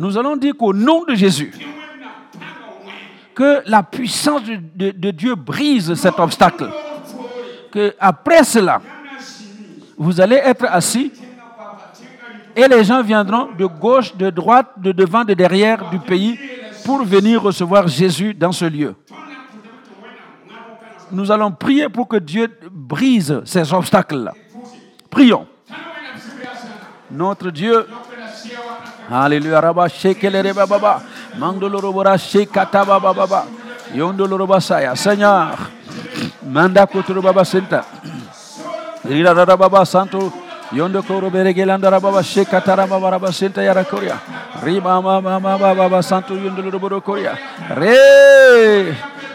[0.00, 1.52] nous allons dire qu'au nom de Jésus,
[3.34, 6.70] que la puissance de, Dieu brise cet obstacle.
[7.70, 8.80] Que après cela,
[9.98, 11.12] vous allez être assis
[12.56, 16.38] et les gens viendront de gauche, de droite, de devant, de derrière du pays
[16.84, 18.94] pour venir recevoir Jésus dans ce lieu.
[21.12, 24.32] Nous allons prier pour que Dieu brise ces obstacles-là.
[25.10, 25.46] Prions.
[27.10, 27.86] Notre Dieu,
[29.10, 31.02] Alléluia, Rabba, Shekelere, Baba,
[31.38, 33.44] Mandolorobora shekata baba baba.
[33.94, 34.96] Yondoloroba saya.
[34.96, 35.56] Seigneur.
[36.42, 37.84] Manda kotorobaba senta.
[39.04, 40.32] Rira rara baba santo.
[40.72, 44.20] Yondo koro beregelanda baba shekata baba baba senta yara korea.
[44.62, 46.34] Riba mama baba baba santo.
[46.34, 46.46] Re.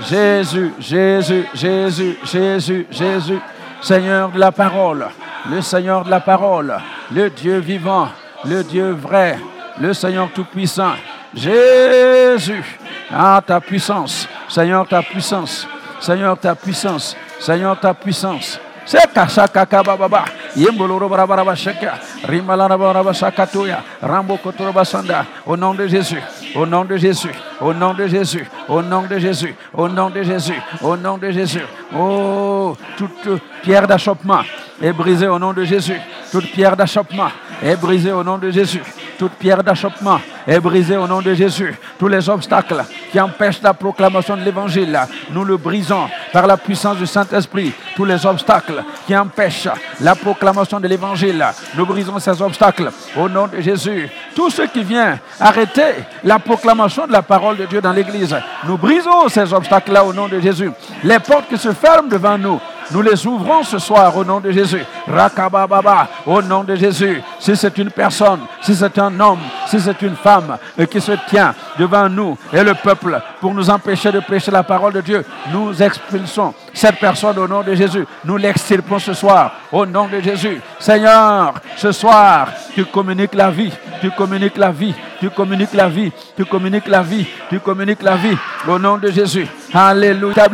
[0.01, 3.39] Jésus, Jésus, Jésus, Jésus, Jésus.
[3.82, 5.07] Seigneur de la parole.
[5.49, 6.76] Le Seigneur de la parole.
[7.11, 8.09] Le Dieu vivant.
[8.43, 9.39] Le Dieu vrai.
[9.80, 10.93] Le Seigneur tout-puissant.
[11.34, 12.63] Jésus.
[13.11, 14.28] Ah, ta puissance.
[14.47, 15.67] Seigneur, ta puissance.
[15.99, 17.15] Seigneur, ta puissance.
[17.39, 18.59] Seigneur, ta puissance.
[18.86, 25.88] Seka shaka baba yemboloro barabara shaka rimbalana baraba shakatoya rambo kotoroba sanda au nom de
[25.88, 26.21] Jésus
[26.55, 30.21] au nom de Jésus au nom de Jésus au nom de Jésus au nom de
[30.21, 31.63] Jésus au nom de Jésus
[31.97, 34.41] oh toute pierre d'achoppement
[34.80, 35.99] est brisée au nom de Jésus
[36.32, 37.32] toute pierre d'achoppement
[37.63, 38.84] est brisée au nom de Jésus
[39.18, 41.76] toute pierre d'achoppement est brisée au nom de Jésus.
[41.97, 44.99] Tous les obstacles qui empêchent la proclamation de l'évangile,
[45.32, 47.74] nous le brisons par la puissance du Saint-Esprit.
[47.95, 49.70] Tous les obstacles qui empêchent
[50.01, 51.45] la proclamation de l'évangile,
[51.76, 54.09] nous brisons ces obstacles au nom de Jésus.
[54.36, 58.36] Tout ce qui vient arrêter la proclamation de la parole de Dieu dans l'Église,
[58.66, 60.72] nous brisons ces obstacles-là au nom de Jésus.
[61.03, 62.59] Les portes qui se ferment devant nous,
[62.91, 64.83] nous les ouvrons ce soir au nom de Jésus.
[65.07, 67.21] Rakabababa, au nom de Jésus.
[67.39, 71.13] Si c'est une personne, si c'est un homme, si c'est une femme euh, qui se
[71.27, 75.25] tient devant nous et le peuple pour nous empêcher de prêcher la parole de Dieu,
[75.51, 78.05] nous expulsons cette personne au nom de Jésus.
[78.23, 80.61] Nous l'extirpons ce soir au nom de Jésus.
[80.79, 83.71] Seigneur, ce soir, tu communiques la vie,
[84.01, 88.15] tu communiques la vie, tu communiques la vie, tu communiques la vie, tu communiques la
[88.15, 89.47] vie au nom de Jésus.
[89.73, 90.47] Alléluia.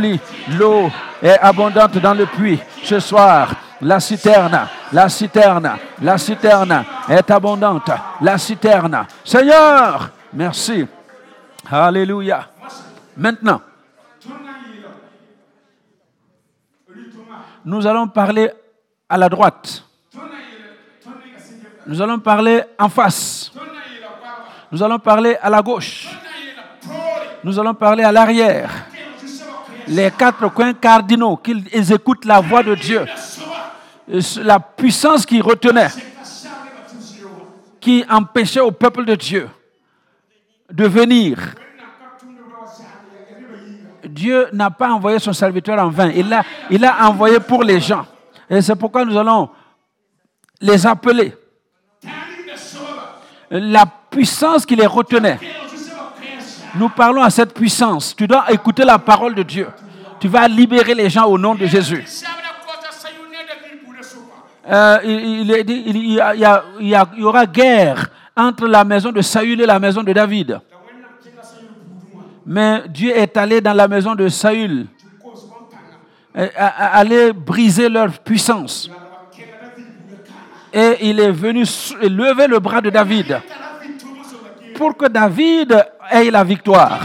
[0.58, 0.90] L'eau
[1.22, 2.60] est abondante dans le puits.
[2.84, 7.92] Ce soir, la citerne, la citerne, la citerne est abondante.
[8.22, 9.06] La citerne.
[9.24, 10.86] Seigneur, merci.
[11.70, 12.48] Alléluia.
[13.18, 13.62] Maintenant,
[17.64, 18.52] nous allons parler
[19.08, 19.84] à la droite.
[21.86, 23.52] Nous allons parler en face.
[24.72, 26.08] Nous allons parler à la gauche.
[27.44, 28.91] Nous allons parler à l'arrière
[29.88, 33.06] les quatre coins cardinaux, qu'ils écoutent la voix de Dieu.
[34.44, 35.90] La puissance qui retenait,
[37.80, 39.50] qui empêchait au peuple de Dieu
[40.72, 41.38] de venir.
[44.04, 46.12] Dieu n'a pas envoyé son serviteur en vain.
[46.16, 48.06] Il l'a il a envoyé pour les gens.
[48.50, 49.50] Et c'est pourquoi nous allons
[50.60, 51.36] les appeler.
[53.50, 55.40] La puissance qui les retenait.
[56.76, 58.16] Nous parlons à cette puissance.
[58.16, 59.68] Tu dois écouter la parole de Dieu.
[60.20, 62.06] Tu vas libérer les gens au nom de Jésus.
[64.70, 65.52] Euh, il,
[66.80, 68.08] il, y aura guerre
[68.38, 70.60] entre la maison de Saül et la maison de David.
[72.46, 74.88] Mais Dieu est allé dans la maison de Saül,
[76.34, 78.90] aller briser leur puissance.
[80.74, 81.66] Et il est venu
[82.02, 83.42] lever le bras de David
[84.76, 87.00] pour que David ait la victoire.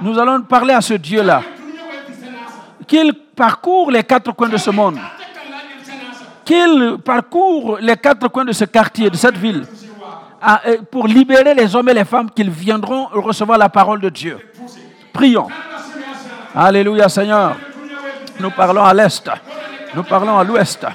[0.00, 1.42] Nous allons parler à ce Dieu-là.
[2.86, 4.98] Qu'il parcourt les quatre coins de ce monde.
[6.44, 9.66] Qu'il parcourt les quatre coins de ce quartier, de cette ville,
[10.90, 14.38] pour libérer les hommes et les femmes qu'ils viendront recevoir la parole de Dieu.
[15.12, 15.48] Prions.
[16.54, 17.56] Alléluia Seigneur.
[18.40, 19.28] Nous parlons à l'est.
[19.94, 20.86] Nous parlons à l'ouest.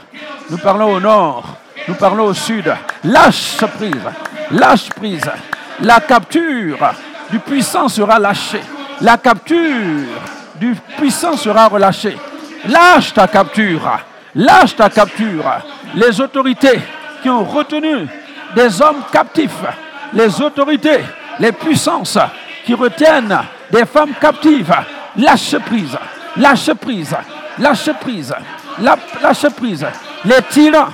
[0.49, 1.43] Nous parlons au nord.
[1.87, 2.73] Nous parlons au sud.
[3.03, 4.07] Lâche prise.
[4.51, 5.29] Lâche prise.
[5.81, 6.93] La capture
[7.29, 8.61] du puissant sera lâchée.
[9.01, 9.57] La capture
[10.55, 12.17] du puissant sera relâchée.
[12.67, 13.99] Lâche ta capture.
[14.35, 15.43] Lâche ta capture.
[15.95, 16.79] Les autorités
[17.21, 18.07] qui ont retenu
[18.55, 19.63] des hommes captifs,
[20.13, 20.99] les autorités,
[21.39, 22.19] les puissances
[22.65, 23.37] qui retiennent
[23.71, 24.73] des femmes captives,
[25.17, 25.97] lâche prise,
[26.37, 27.15] lâche prise,
[27.59, 28.35] lâche prise,
[28.79, 29.85] lâche prise.
[30.25, 30.89] Les tyrans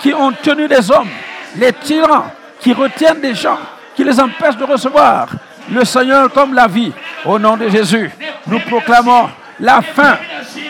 [0.00, 1.08] qui ont tenu des hommes,
[1.56, 2.26] les tyrans
[2.64, 3.58] qui retiennent des gens,
[3.94, 5.28] qui les empêchent de recevoir
[5.70, 6.92] le Seigneur comme la vie.
[7.26, 8.10] Au nom de Jésus,
[8.46, 9.28] nous proclamons
[9.60, 10.16] la fin,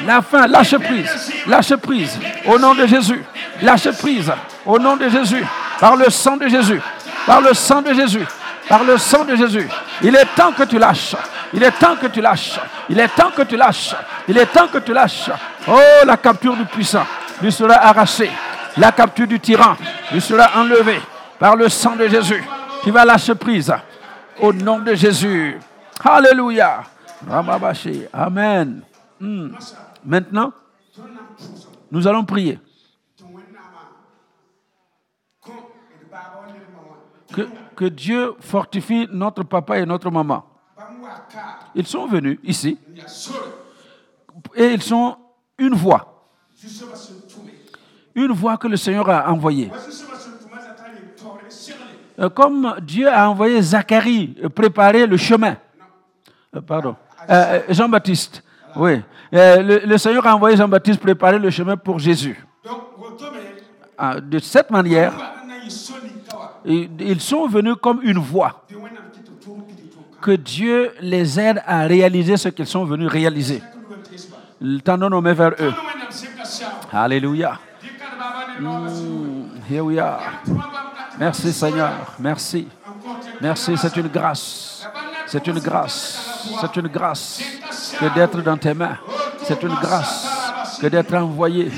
[0.05, 3.23] la fin, lâche prise, lâche prise, au nom de Jésus,
[3.63, 4.33] lâche prise,
[4.67, 5.45] au nom de Jésus,
[5.79, 6.81] par le sang de Jésus,
[7.27, 8.27] par le sang de Jésus,
[8.69, 9.69] par le sang de Jésus.
[10.03, 11.15] Il est temps que tu lâches,
[11.53, 12.59] il est temps que tu lâches,
[12.91, 13.95] il est temps que tu lâches,
[14.27, 15.31] il est temps que tu lâches.
[15.69, 17.07] Oh, la capture du puissant
[17.41, 18.33] lui sera arrachée,
[18.77, 19.77] la capture du tyran
[20.13, 21.01] lui sera enlevée
[21.39, 22.43] par le sang de Jésus.
[22.82, 23.72] Tu vas lâcher prise
[24.41, 25.59] au nom de Jésus.
[26.03, 26.82] Alléluia.
[28.12, 28.82] Amen.
[29.20, 29.51] Hmm.
[30.05, 30.53] Maintenant,
[31.91, 32.59] nous allons prier.
[37.32, 37.43] Que,
[37.74, 40.45] Que Dieu fortifie notre papa et notre maman.
[41.74, 42.78] Ils sont venus ici
[44.55, 45.16] et ils sont
[45.59, 46.28] une voix.
[48.14, 49.70] Une voix que le Seigneur a envoyée.
[52.35, 55.57] Comme Dieu a envoyé Zacharie euh, préparer le chemin.
[56.55, 56.97] Euh, Pardon.
[57.29, 58.43] Euh, euh, Jean-Baptiste.
[58.77, 59.01] Oui.
[59.33, 62.45] Euh, le, Seigneur a envoyé Jean-Baptiste préparer le chemin pour Jésus.
[63.97, 65.12] Ah, De cette manière,
[66.65, 68.65] ils sont venus comme une voix.
[70.21, 73.62] Que Dieu les aide à réaliser ce qu'ils sont venus réaliser.
[74.83, 75.73] Tendons nos mains vers eux.
[76.93, 77.59] Alléluia.
[78.61, 79.05] basu
[79.69, 80.21] Here we are.
[81.19, 81.93] Merci Seigneur.
[82.19, 82.69] Merci.
[83.41, 84.87] Merci, c'est une grâce.
[85.27, 86.19] C'est une grâce.
[86.61, 87.41] C'est une grâce
[87.99, 88.97] que d'être dans tes mains.
[89.43, 90.27] C'est une grâce
[90.81, 91.71] que d'être envoyé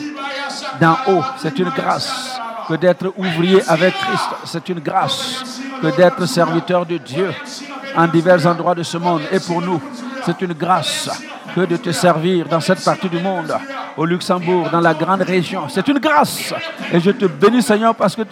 [0.80, 1.24] d'en haut.
[1.38, 4.28] C'est une grâce que d'être ouvrier avec Christ.
[4.44, 7.32] C'est une grâce que d'être serviteur de Dieu
[7.96, 9.22] en divers endroits de ce monde.
[9.30, 9.80] Et pour nous,
[10.24, 11.08] c'est une grâce
[11.56, 13.56] que de te servir dans cette partie du monde,
[13.96, 15.62] au Luxembourg, dans la grande région.
[15.70, 16.52] C'est une grâce.
[16.92, 18.22] Et je te bénis, Seigneur, parce que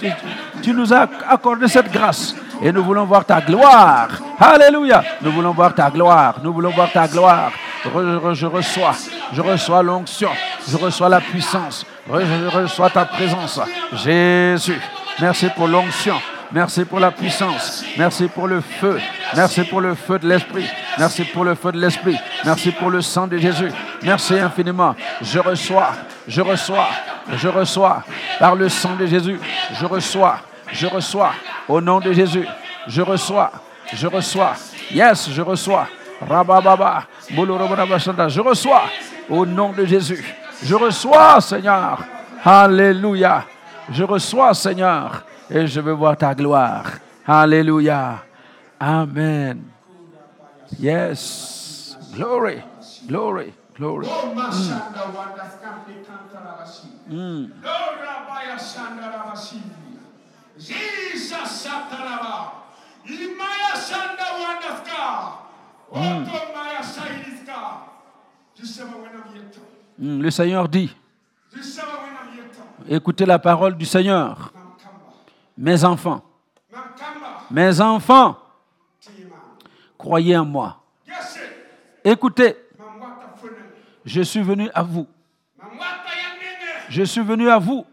[0.62, 2.34] tu, nous as accordé cette grâce.
[2.62, 4.08] Et nous voulons voir ta gloire.
[4.38, 5.02] Alléluia.
[5.22, 6.34] Nous voulons voir ta gloire.
[6.42, 7.50] Nous voulons voir ta gloire.
[7.86, 8.94] Re- re- Je reçois,
[9.32, 10.30] je reçois l'onction,
[10.66, 13.60] je reçois la puissance, je reçois ta présence.
[13.92, 14.80] Jésus,
[15.20, 16.14] merci pour l'onction,
[16.50, 18.98] merci pour la puissance, merci pour le feu,
[19.36, 20.64] merci pour le feu de l'Esprit,
[20.98, 23.70] merci pour le feu de l'Esprit, merci pour le sang de Jésus,
[24.02, 24.94] merci infiniment.
[25.20, 25.92] Je reçois,
[26.26, 26.88] je reçois,
[27.36, 28.02] je reçois
[28.38, 29.38] par le sang de Jésus,
[29.78, 30.38] je reçois,
[30.72, 31.32] je reçois
[31.68, 32.46] au nom de Jésus,
[32.86, 33.50] je reçois,
[33.92, 34.54] je reçois,
[34.90, 35.86] yes, je reçois.
[36.20, 37.04] Rabababa.
[37.28, 38.82] Je reçois
[39.28, 40.24] au nom de Jésus.
[40.62, 42.04] Je reçois, Seigneur.
[42.44, 43.44] Alléluia.
[43.90, 45.24] Je reçois, Seigneur.
[45.50, 46.84] Et je veux voir ta gloire.
[47.26, 48.22] Alléluia.
[48.80, 49.73] Amen.
[50.78, 51.96] Yes.
[52.14, 52.62] Glory.
[53.06, 53.52] Glory.
[53.76, 54.06] Glory.
[60.58, 62.52] Jesus sataraba.
[63.06, 63.64] Imaya.
[65.90, 66.82] Oto maya
[69.98, 70.90] Le Seigneur dit,
[72.88, 74.52] écoutez la parole du Seigneur.
[75.56, 76.22] Mes enfants,
[77.50, 78.38] mes enfants.
[80.04, 80.82] Croyez en moi.
[82.04, 82.54] Écoutez,
[84.04, 85.06] je suis venu à vous.
[86.90, 87.86] Je suis venu à vous.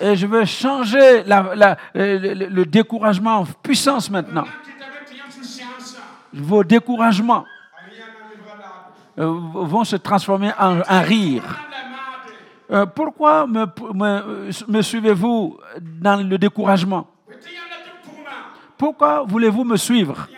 [0.00, 4.46] Et je veux changer le, découragement en puissance maintenant.
[6.32, 7.44] Vos découragements
[9.18, 11.42] euh, vont se transformer en, rire.
[12.70, 17.06] Euh, pourquoi me, suivez-vous dans le découragement?
[18.78, 20.28] Pourquoi voulez-vous me suivre?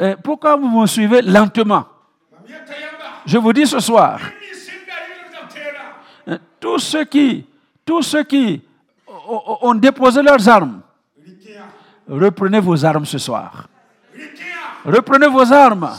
[0.00, 1.84] Euh, Pourquoi vous me suivez lentement?
[3.26, 4.18] Je vous dis ce soir,
[6.28, 7.46] euh, tous ceux qui,
[7.84, 8.60] tous ceux qui
[9.62, 10.80] ont- déposé leurs armes,
[12.08, 13.68] reprenez vos armes ce soir.
[14.84, 15.90] Reprenez vos armes.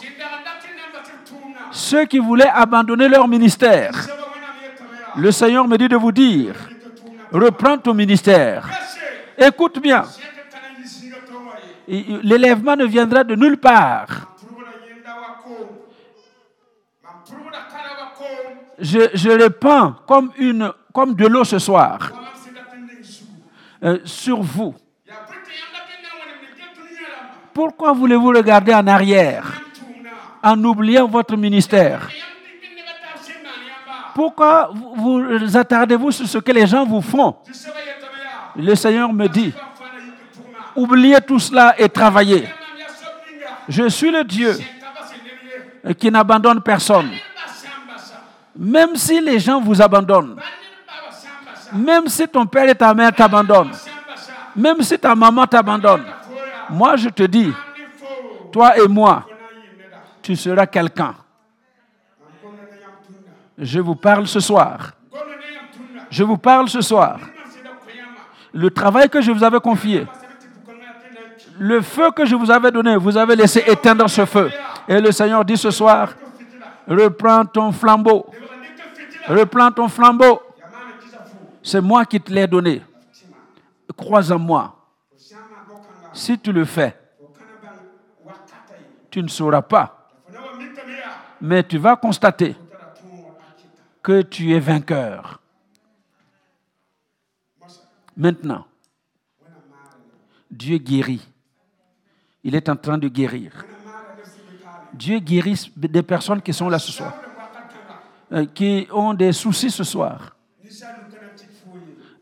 [1.71, 3.93] Ceux qui voulaient abandonner leur ministère,
[5.15, 6.55] le Seigneur me dit de vous dire.
[7.33, 8.69] Reprends ton ministère.
[9.37, 10.03] Écoute bien,
[11.87, 14.35] l'élèvement ne viendra de nulle part.
[18.79, 22.11] Je, je répands comme, une, comme de l'eau ce soir.
[23.83, 24.73] Euh, sur vous.
[27.53, 29.61] Pourquoi voulez-vous regarder en arrière?
[30.41, 32.09] En oubliant votre ministère
[34.15, 37.35] Pourquoi vous, vous attardez-vous sur ce que les gens vous font?
[38.55, 39.53] Le Seigneur me dit,
[40.75, 42.47] oubliez tout cela et travaillez.
[43.67, 44.57] Je suis le Dieu
[45.85, 47.09] euh, qui n'abandonne personne.
[48.55, 50.39] Même si les gens vous abandonnent,
[51.73, 53.71] même si ton père et ta mère t'abandonnent,
[54.55, 56.03] même si ta maman t'abandonne,
[56.69, 57.51] moi je te dis,
[58.51, 59.25] toi et moi,
[60.21, 61.15] tu seras quelqu'un.
[62.21, 63.31] Ankona na yam tuna.
[63.57, 64.91] Je vous parle ce soir.
[66.09, 67.19] Je vous parle ce soir.
[68.53, 70.05] Le travail que je vous avais confié,
[71.59, 74.51] le feu que je vous avais donné, vous avez laissé éteindre ce feu.
[74.87, 76.09] Et le Seigneur dit ce soir,
[76.87, 78.25] reprends ton flambeau.
[79.27, 80.41] Reprends ton flambeau.
[81.61, 82.81] C'est moi qui te l'ai donné.
[83.95, 84.75] Crois en moi.
[86.11, 86.95] Si tu le fais,
[89.09, 90.09] tu ne sauras pas.
[91.39, 92.55] Mais tu vas constater.
[94.03, 95.39] Que tu es vainqueur.
[98.15, 98.65] Maintenant,
[100.51, 101.25] Dieu guérit.
[102.43, 103.65] Il est en train de guérir.
[104.93, 107.13] Dieu guérit des personnes qui sont là ce soir,
[108.31, 110.35] euh, qui ont des soucis ce soir.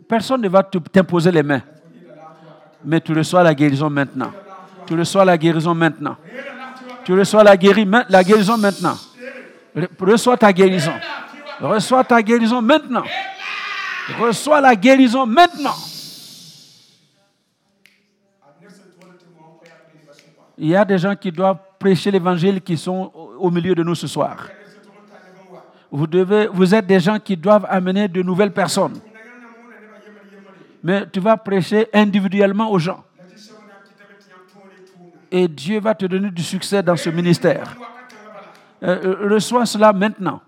[0.08, 1.62] Personne ne va t'imposer les mains,
[2.86, 4.32] mais tu reçois la guérison maintenant.
[4.86, 6.16] Tu reçois la guérison maintenant.
[7.04, 8.96] Tu reçois la, guérison maintenant.
[9.76, 10.94] Re- Reçois ta guérison.
[11.62, 13.04] Reçois ta guérison maintenant.
[14.20, 15.76] Reçois la guérison maintenant.
[20.58, 23.96] Il y a des gens qui doivent prêcher l'évangile qui sont au milieu de nous
[23.96, 24.48] ce soir.
[25.92, 29.00] Vous êtes des gens qui doivent amener de nouvelles personnes.
[30.84, 33.04] Mais tu vas prêcher individuellement aux gens.
[35.30, 37.76] Et Dieu va te donner du succès dans ce ministère.
[38.84, 40.42] Euh, euh, reçois cela maintenant.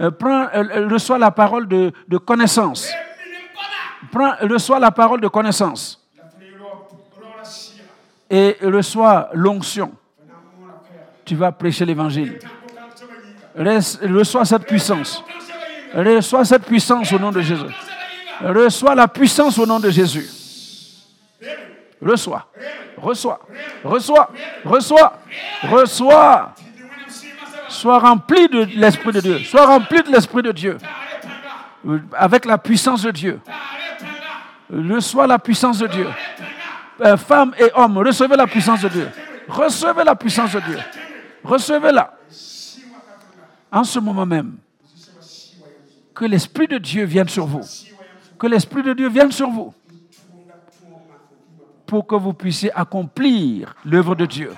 [0.00, 2.88] Euh, prends, euh, euh, reçois la parole de, connaissance.
[4.12, 6.00] Prends, reçois la parole de connaissance.
[8.30, 9.92] Et reçois l'onction.
[11.24, 12.38] Tu vas prêcher l'évangile.
[13.56, 15.24] Reçois cette puissance.
[15.94, 17.74] Reçois cette puissance au nom de Jésus.
[18.40, 20.28] Reçois la puissance au nom de Jésus.
[22.00, 22.46] Reçois.
[22.96, 23.40] Reçois.
[23.82, 24.30] Reçois.
[24.64, 25.18] Reçois.
[25.62, 26.54] Reçois.
[27.68, 29.38] Sois rempli de l'Esprit de Dieu.
[29.40, 30.78] Sois rempli de l'Esprit de Dieu.
[31.86, 33.40] Euh, Avec la puissance de Dieu.
[34.70, 36.08] Reçois la puissance de Dieu.
[37.00, 39.08] Euh, Femmes et hommes, recevez la puissance de Dieu.
[39.48, 40.78] Recevez la puissance de Dieu.
[41.44, 42.12] Recevez-la.
[43.70, 44.56] En ce moment même,
[46.14, 47.60] que l'Esprit de Dieu vienne sur vous.
[48.38, 49.72] Que l'Esprit de Dieu vienne sur vous.
[51.86, 54.52] Pour que vous puissiez accomplir l'œuvre de Dieu.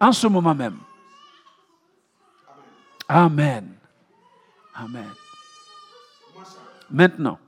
[0.00, 0.76] En ce moment même.
[3.08, 3.74] Amen.
[4.74, 5.06] Amen.
[6.90, 7.38] Maintenant,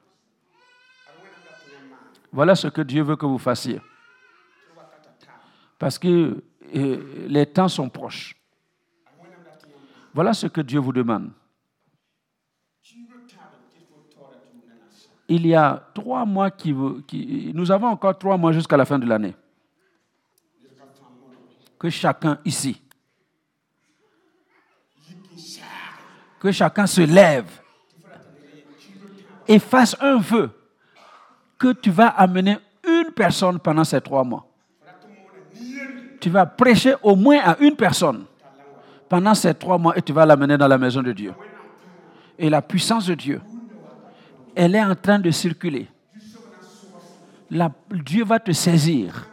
[2.32, 3.80] voilà ce que Dieu veut que vous fassiez.
[5.78, 6.42] Parce que
[6.74, 8.34] euh, les temps sont proches.
[10.14, 11.30] Voilà ce que Dieu vous demande.
[15.30, 16.74] Il y a trois mois qui,
[17.06, 19.36] qui- Nous avons encore trois mois jusqu'à la fin de l'année.
[21.78, 22.82] Que chacun ici,
[26.40, 27.48] que chacun se lève
[29.46, 30.50] et fasse un vœu
[31.58, 34.46] que tu vas amener une personne pendant ces trois mois.
[36.20, 38.24] Tu vas prêcher au moins à une personne
[39.08, 41.32] pendant ces trois mois et tu vas l'amener dans la maison de Dieu.
[42.38, 43.40] Et la puissance de Dieu,
[44.54, 45.88] elle est en train de circuler.
[47.90, 49.26] Dieu va te saisir.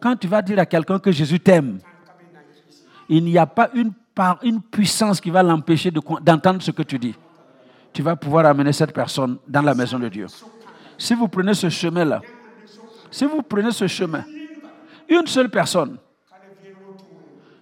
[0.00, 1.78] Quand tu vas dire à quelqu'un que Jésus t'aime,
[3.08, 6.98] il n'y a pas une, par- une puissance qui va l'empêcher d'entendre ce que tu
[6.98, 7.14] dis.
[7.92, 10.26] Tu vas pouvoir amener cette personne dans la maison de Dieu.
[10.98, 12.22] Si vous prenez ce chemin-là,
[13.10, 14.24] si vous prenez ce chemin,
[15.08, 15.98] une seule personne,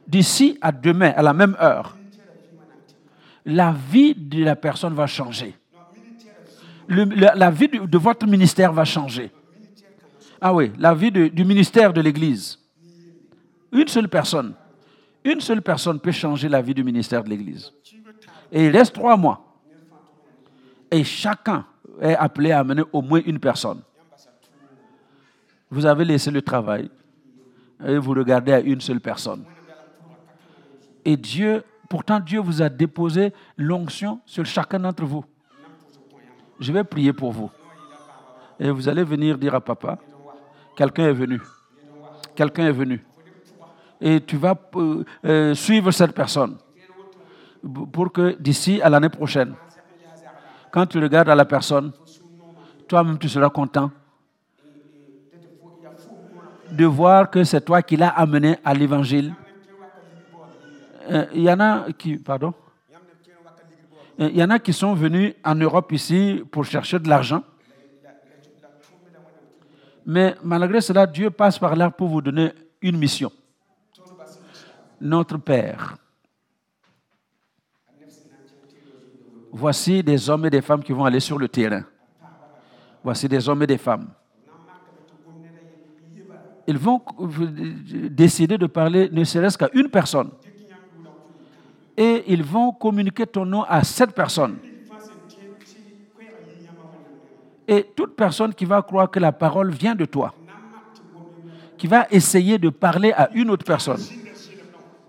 [0.07, 1.97] d'ici à demain, à la même heure,
[3.45, 5.55] la vie de la personne va changer.
[6.89, 9.31] La, vie de, votre ministère va changer.
[10.41, 12.59] Ah oui, la vie du ministère de l'Église.
[13.73, 14.55] Une seule personne.
[15.25, 17.73] Une seule personne peut changer la vie du ministère de l'Église.
[18.53, 19.59] Et il reste trois mois.
[20.91, 21.65] Et chacun
[22.01, 23.81] est appelé à amener au moins une personne.
[25.71, 26.91] Vous avez laissé le travail
[27.85, 29.45] et vous regardez à une seule personne.
[31.05, 35.25] Et Dieu, pourtant Dieu vous a déposé l'onction sur chacun d'entre vous.
[36.61, 37.51] Je vais prier pour vous.
[38.61, 39.99] Et vous allez venir dire à papa,
[40.77, 41.41] quelqu'un est venu.
[42.37, 43.05] Quelqu'un est venu.
[44.05, 46.57] Et tu vas euh, euh, suivre cette personne
[47.91, 49.55] pour que d'ici à l'année prochaine,
[50.71, 51.91] quand tu regardes à la personne,
[52.87, 53.91] toi-même tu seras content
[56.71, 59.35] de voir que c'est toi qui l'as amené à l'évangile.
[61.11, 62.53] Euh, Il y en a qui, pardon,
[64.21, 67.43] Euh, il y en a qui sont venus en Europe ici pour chercher de l'argent.
[70.07, 72.53] Mais malgré cela, Dieu passe par là pour vous donner
[72.83, 73.33] une mission.
[75.01, 75.97] Notre Père.
[79.53, 81.85] Voici des hommes et des femmes qui vont aller sur le terrain.
[83.03, 84.09] Voici des hommes et des femmes.
[86.67, 87.03] Ils vont
[88.11, 90.31] décider de parler ne serait-ce qu'à une personne.
[91.97, 94.57] Et ils vont communiquer ton nom à cette personne.
[97.69, 100.35] Et toute personne qui va croire que la parole vient de toi,
[101.79, 104.01] qui va essayer de parler à une autre personne,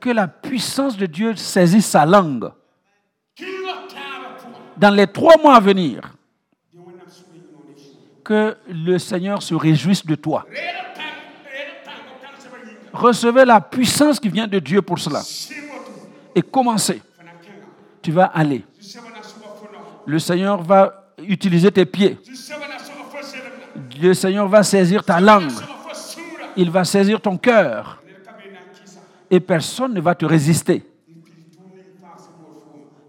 [0.05, 2.51] que la puissance de Dieu saisisse sa langue.
[4.77, 6.11] Dans les trois mois à venir,
[8.23, 10.47] Que le Seigneur se réjouisse de toi.
[12.91, 15.21] Recevez la puissance qui vient de Dieu pour cela.
[16.33, 17.03] Et commencez.
[18.01, 18.63] Tu vas aller.
[20.07, 22.17] Le Seigneur va utiliser tes pieds.
[24.01, 25.53] Le Seigneur va saisir ta langue.
[26.57, 28.01] Il va saisir ton cœur.
[28.05, 30.83] ne kabe na kisa Et personne ne va te résister.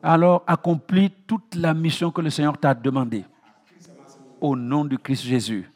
[0.03, 3.25] Alors accomplis toute la mission que le Seigneur t'a demandée.
[4.41, 5.71] Au nom du Christ Jésus.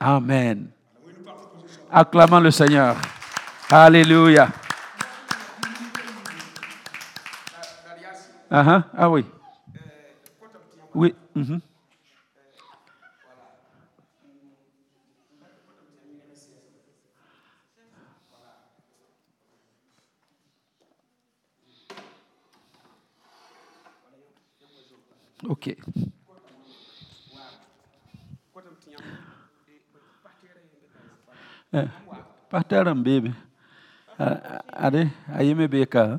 [0.00, 0.68] Amen.
[1.90, 2.96] Acclamons le Seigneur.
[3.70, 4.48] Alléluia.
[8.50, 9.26] Ah, ah, ah oui.
[10.94, 11.14] Oui.
[11.34, 11.60] mhm.
[25.46, 25.76] Ok.
[31.72, 31.84] Eh,
[32.48, 33.32] Pasteur Mbebe.
[34.72, 36.18] Allez, Ayeme Beka.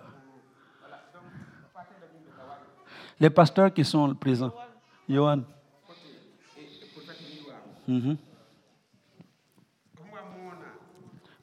[3.19, 4.53] Les pasteurs qui sont présents.
[5.07, 5.43] Johan.
[7.87, 8.17] Mhm.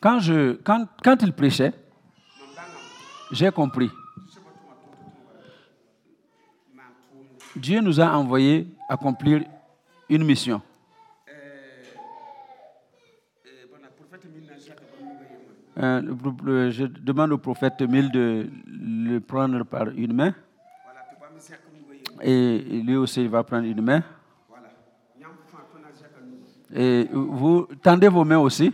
[0.00, 1.72] Quand, je, quand, quand il prêchait,
[3.32, 3.90] j'ai compris.
[7.56, 9.42] Dieu nous a envoyés accomplir
[10.08, 10.60] une mission.
[15.78, 20.34] Euh, je demande au prophète Mille de le prendre par une main.
[22.22, 24.02] Et lui aussi, il va prendre une main.
[26.74, 28.72] Et vous tendez vos mains aussi.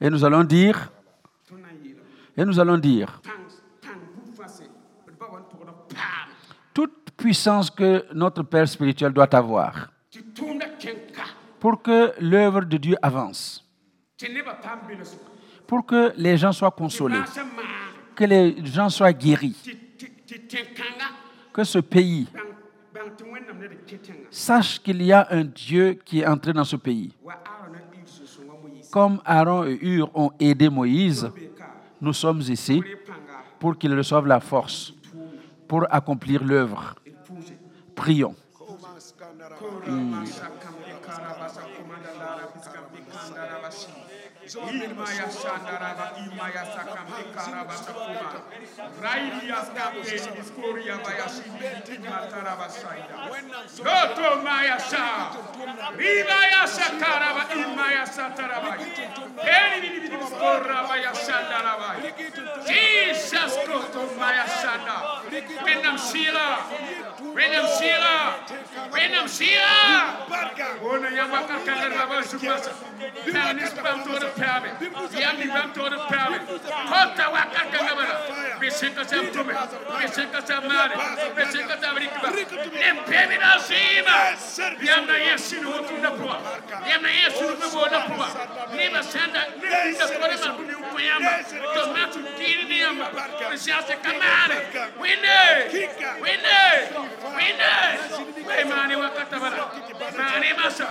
[0.00, 0.90] Et nous allons dire,
[2.36, 3.20] et nous allons dire,
[7.20, 9.90] puissance que notre Père spirituel doit avoir
[11.60, 13.62] pour que l'œuvre de Dieu avance,
[15.66, 17.20] pour que les gens soient consolés,
[18.16, 19.54] que les gens soient guéris,
[21.52, 22.26] que ce pays
[24.30, 27.14] sache qu'il y a un Dieu qui est entré dans ce pays.
[28.90, 31.30] Comme Aaron et Hur ont aidé Moïse,
[32.00, 32.82] nous sommes ici
[33.58, 34.94] pour qu'il reçoive la force
[35.68, 36.96] pour accomplir l'œuvre.
[38.00, 38.34] Prions.
[39.86, 40.24] Mmh.
[44.58, 47.42] imaya shandaraba imaya sakamika
[62.66, 63.70] Jesus
[74.40, 74.70] Perry.
[75.20, 76.38] Yanni Ramto Perry.
[76.88, 77.29] Kota
[78.80, 79.54] Presenta-se a Tumer,
[79.98, 80.96] presenta-se a Mara,
[81.34, 82.28] presenta-se a Brikva.
[82.80, 84.32] Empeme na zima!
[84.80, 86.40] Jedna jesi na otru na prua.
[86.86, 88.28] Jedna jesi na prvo na prua.
[88.72, 89.46] Nema senda,
[89.98, 91.30] da korema u pojama.
[91.74, 93.04] To metu kiri nema.
[93.48, 94.56] Presenta-se ka Mara.
[94.98, 95.40] Winde!
[96.24, 96.88] Winde!
[97.36, 97.72] Winde!
[98.46, 99.70] Wei mani wakata bara.
[100.18, 100.86] Mani masa.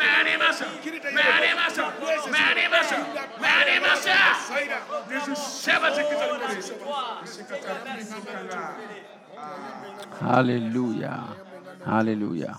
[0.00, 0.64] Mani masa.
[1.12, 1.84] Mani masa.
[2.30, 2.96] Mani masa.
[3.40, 4.16] Mani masa.
[5.08, 5.98] This is Shabbat.
[6.86, 7.17] Wow.
[10.20, 11.24] Alléluia.
[11.86, 12.58] Alléluia.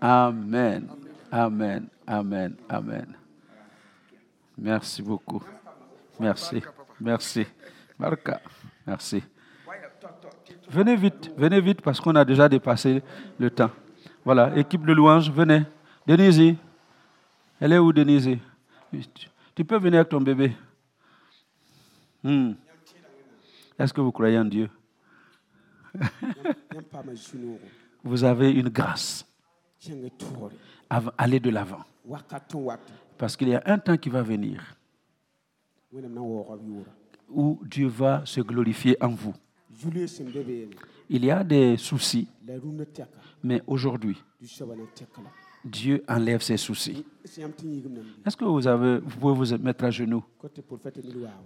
[0.00, 0.88] Amen.
[1.32, 1.88] Amen.
[2.06, 2.56] Amen.
[2.68, 3.16] Amen.
[4.58, 5.42] Merci beaucoup.
[6.20, 6.62] Merci.
[7.00, 7.46] Merci.
[7.98, 8.40] Marca.
[8.86, 9.22] Merci.
[10.68, 13.02] Venez vite, venez vite parce qu'on a déjà dépassé
[13.38, 13.70] le temps.
[14.24, 15.62] Voilà, équipe de louange, venez.
[16.06, 16.56] Denise,
[17.60, 18.38] elle est où Denise?
[18.90, 20.52] Tu- Tu peux venir avec ton bébé.
[22.22, 22.52] Hmm.
[23.78, 24.70] Est-ce que vous croyez en Dieu?
[28.02, 29.26] Vous avez une grâce.
[31.18, 31.84] Allez de l'avant.
[33.18, 34.62] Parce qu'il y a un temps qui va venir
[37.30, 39.34] où Dieu va se glorifier en vous.
[39.84, 40.66] Ne.
[41.08, 42.28] Il y a des soucis,
[43.42, 44.22] mais aujourd'hui.
[45.64, 47.04] Dieu enlève ses soucis.
[47.24, 50.24] Est-ce que vous, avez, vous pouvez vous mettre à genoux?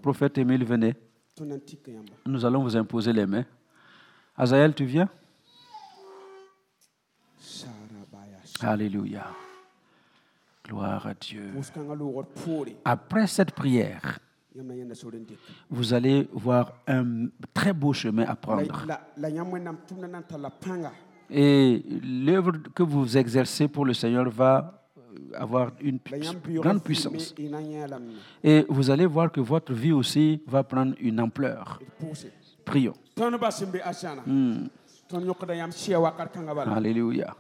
[0.03, 0.95] Prophète Émile, venez.
[2.27, 3.45] Nous allons vous imposer les mains.
[4.37, 5.09] Azaël, tu viens?
[8.61, 9.27] Alléluia.
[10.65, 11.53] Gloire à Dieu.
[12.85, 14.19] Après cette prière,
[15.71, 18.87] vous allez voir un très beau chemin à prendre.
[21.31, 24.78] Et l'œuvre que vous exercez pour le Seigneur va
[25.35, 25.99] avoir une
[26.61, 27.35] grande puissance.
[28.43, 31.81] Et vous allez voir que votre vie aussi va prendre une ampleur.
[32.65, 32.95] Prions.
[36.77, 37.35] Alléluia.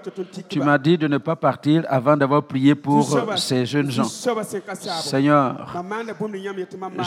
[0.00, 3.04] tɩ tõnd Tu m'as dit de ne pas partir avant d'avoir prié pour
[3.36, 4.04] ces jeunes gens.
[5.02, 5.74] Seigneur,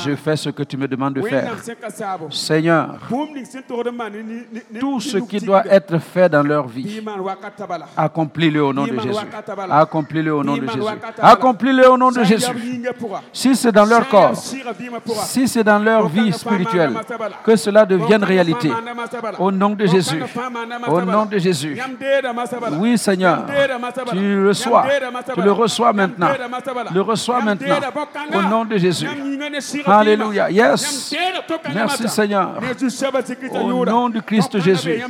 [0.06, 1.56] je fais ce que tu me demandes de faire.
[2.32, 2.98] Seigneur,
[4.80, 7.04] tout ce qui doit être fait dans leur vie,
[7.98, 9.20] accomplis-le au nom de Jésus.
[9.70, 10.88] Accomplis-le au nom de Jésus.
[11.20, 12.52] Accomplis-le au nom de Jésus.
[13.32, 14.34] Si c'est dans leur corps,
[15.24, 16.94] si c'est dans leur vie spirituelle,
[17.44, 18.72] que cela devienne réalité.
[19.40, 20.22] Au nom de Jésus.
[20.88, 21.80] Au nom de Jésus.
[22.80, 23.46] Oui, Seigneur.
[24.12, 24.86] Tu le reçois.
[25.34, 26.30] Tu le reçois maintenant.
[26.94, 27.76] Le reçois maintenant.
[28.34, 29.08] Au nom de Jésus.
[29.86, 30.50] Alléluia.
[30.50, 31.16] Yes.
[31.74, 32.60] Merci, Seigneur.
[33.52, 35.02] Au nom du Christ Jésus.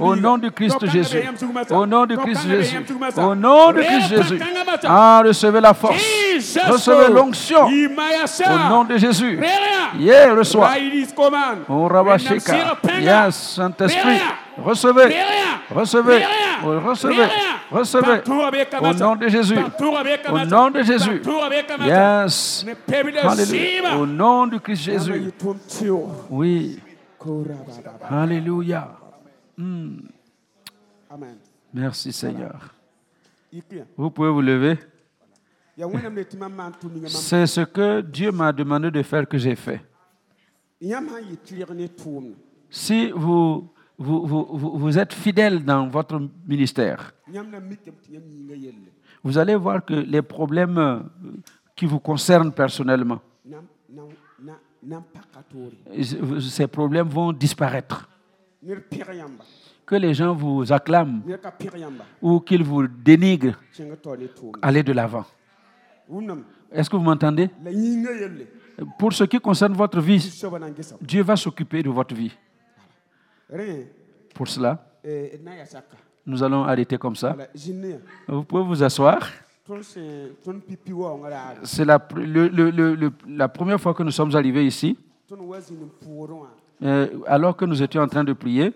[0.00, 1.22] Au nom du Christ Jésus.
[1.70, 2.76] Au nom du Christ Jésus.
[3.16, 4.40] Au nom du Christ Jésus.
[4.84, 6.02] Ah, recevez la force.
[6.68, 7.66] Recevez l'onction.
[7.66, 9.37] Au nom de Jésus.
[9.98, 10.68] Yeah, reçois.
[11.68, 12.52] Oh, Rabashika.
[13.26, 14.20] Yes, Saint-Esprit.
[14.58, 15.08] Recevez.
[15.70, 16.24] Recevez.
[16.64, 17.28] Oh, Recevez.
[17.70, 18.20] Recevez.
[18.80, 19.54] Au nom de Jésus.
[20.28, 21.22] Au nom de Jésus.
[21.86, 22.64] Yes.
[23.22, 23.96] Alléluia.
[23.98, 25.32] Au nom du Christ Jésus.
[26.30, 26.80] Oui.
[28.10, 28.88] Alléluia.
[31.10, 31.36] Amen.
[31.72, 32.74] Merci Seigneur.
[33.96, 34.78] Vous pouvez vous lever.
[37.08, 39.80] C'est ce que Dieu m'a demandé de faire que j'ai fait.
[42.70, 47.12] Si vous, vous, vous, vous- êtes fidèle dans votre ministère,
[49.24, 51.00] vous allez voir que les problèmes euh,
[51.74, 53.20] qui vous concernent personnellement,
[56.40, 58.08] ces problèmes vont disparaître.
[59.86, 61.22] Que les gens vous acclament
[62.20, 63.58] ou qu'ils vous dénigrent,
[64.60, 65.24] allez de l'avant.
[66.72, 67.48] Est-ce que vous m'entendez?
[68.98, 70.20] Pour ce qui concerne votre vie,
[71.00, 72.32] Dieu va s'occuper de votre vie.
[74.34, 74.78] Pour cela,
[75.66, 75.96] saka
[76.26, 77.34] nous allons arrêter comme ça.
[78.28, 79.18] Vous pouvez vous asseoir.
[81.64, 84.96] C'est la, pr- le- le- le- le- la première fois que nous sommes arrivés ici,
[86.82, 88.72] euh, alors que nous étions en train de prier.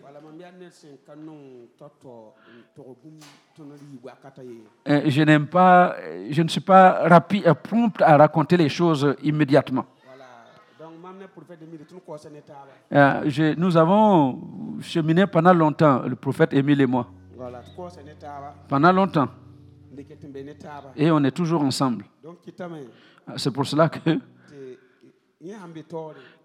[5.10, 5.96] Je n'aime pas,
[6.30, 9.86] je ne suis pas rapide, euh, prompt à raconter les choses immédiatement.
[12.90, 12.96] Nous.
[12.98, 14.38] Euh, je- avons
[14.80, 17.06] cheminé pendant longtemps, le prophète Émile et moi,
[18.68, 19.28] pendant longtemps,
[20.96, 22.04] et on est toujours ensemble.
[23.36, 24.18] C'est pour cela que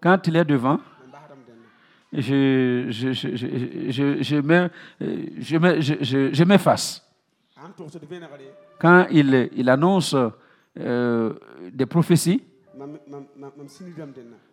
[0.00, 0.78] quand il est devant.
[2.12, 3.46] Je, je, je, je,
[3.90, 7.02] je, je me- je me- je- je- je m'efface.
[8.78, 10.14] Quand il, il annonce
[10.78, 11.34] euh,
[11.72, 12.42] des prophéties,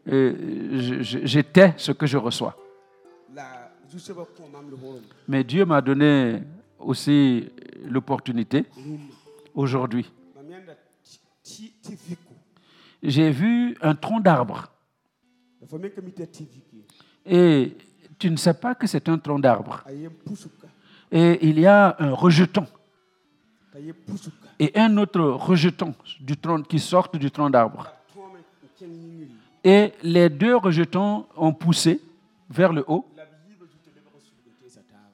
[0.07, 0.33] euh,
[0.79, 2.55] je, je- je tais ce que je reçois.
[5.27, 6.41] Mais Dieu m'a donné
[6.79, 7.47] aussi
[7.87, 8.65] l'opportunité
[9.53, 10.11] aujourd'hui.
[11.43, 12.33] Ti fiku.
[13.03, 14.71] J'ai vu un tronc d'arbre
[17.25, 17.75] et
[18.19, 19.83] tu ne sais pas que c'est un tronc d'arbre.
[21.11, 22.65] Et il y a un rejeton
[24.59, 27.91] et un autre rejeton du tronc, qui sortent du tronc d'arbre.
[29.63, 31.99] Et les deux rejetons ont poussé
[32.49, 33.05] vers le haut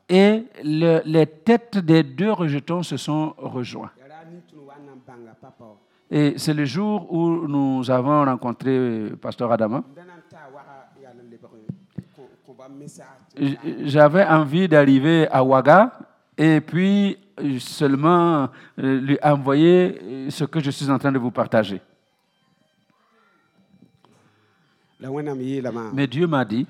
[0.09, 3.91] et le- les têtes des deux rejetons se sont rejoints.
[6.14, 9.82] Et c'est le jour où nous avons rencontré euh, Pasteur Adama.
[9.93, 12.61] Ndanan ta waka ya nan le ko ko ko ba message.
[12.61, 12.61] J-
[13.84, 15.97] J'avais envie d'arriver à Ouaga
[16.38, 18.49] et puis euh, seulement
[18.80, 21.82] euh, lui envoyer euh, ce que je suis en train de vous partager.
[25.93, 26.67] Mais Dieu m'a dit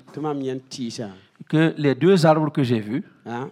[1.48, 3.50] que les deux arbres que j'ai vus, Hein?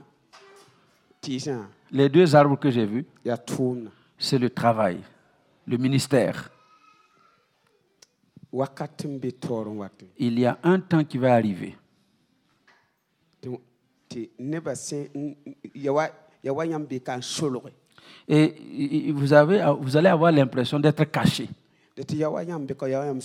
[1.90, 3.05] Les deux arbres que j'ai vus,
[4.18, 5.01] c'est le travail,
[5.66, 6.51] le ministère.
[10.18, 11.76] Il y a un temps qui va arriver.
[14.74, 15.08] Sen
[15.74, 17.20] yam be kan.
[18.28, 21.48] Et vous, avez, vous allez avoir l'impression d'être caché.
[22.08, 23.18] Yam be ko yam.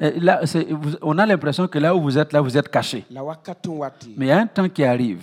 [0.00, 0.66] Et là, c'est-
[1.02, 3.04] on a l'impression que là où vous êtes, là, vous êtes caché.
[3.10, 4.14] La wakatin wati.
[4.16, 5.22] Mais il y a un temps qui arrive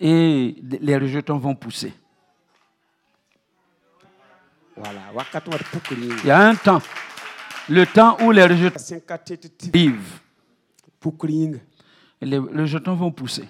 [0.00, 1.92] et les rejetons vont pousser.
[4.76, 6.82] Voilà, wakatin wati pukuri Il y a un temps
[7.68, 9.00] Le temps où les rejetons sẽn
[12.20, 13.44] yĩnga les rejetons vont pousser.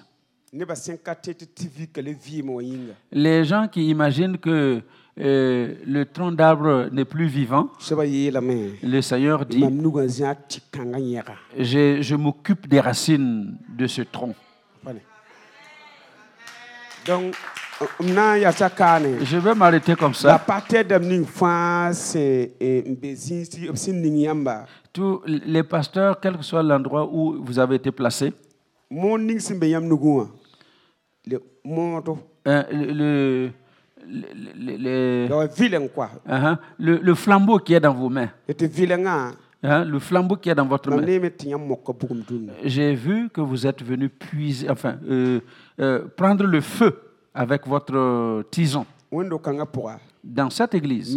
[3.11, 4.81] Les gens qui imaginent que
[5.19, 9.63] euh, le tronc d'arbre n'est plus vivant, le Seigneur dit,
[11.57, 14.33] je, je m'occupe des racines de ce tronc.
[17.05, 17.35] donc
[19.23, 20.41] Je vais m'arrêter comme ça.
[24.17, 28.33] yãmba Tous les pasteurs, quel que soit l'endroit où vous avez été placés,
[28.89, 30.25] moon ning sẽn be yãmb nugẽ wã
[31.27, 32.17] le moodo
[32.47, 33.51] euh, le,
[34.07, 35.27] le, le-
[35.57, 39.31] vɩleng koa uh-huh, le- le flambeau qui est dans vos mains, vɩlengã
[39.63, 41.05] hein, le flambeau qui est dans votre main.
[42.63, 45.41] J'ai vu que vous êtes venu puiser, enfin, euh,
[45.79, 46.97] euh, prendre le feu
[47.33, 48.85] avec votre tison.
[50.23, 51.13] Dans cette église,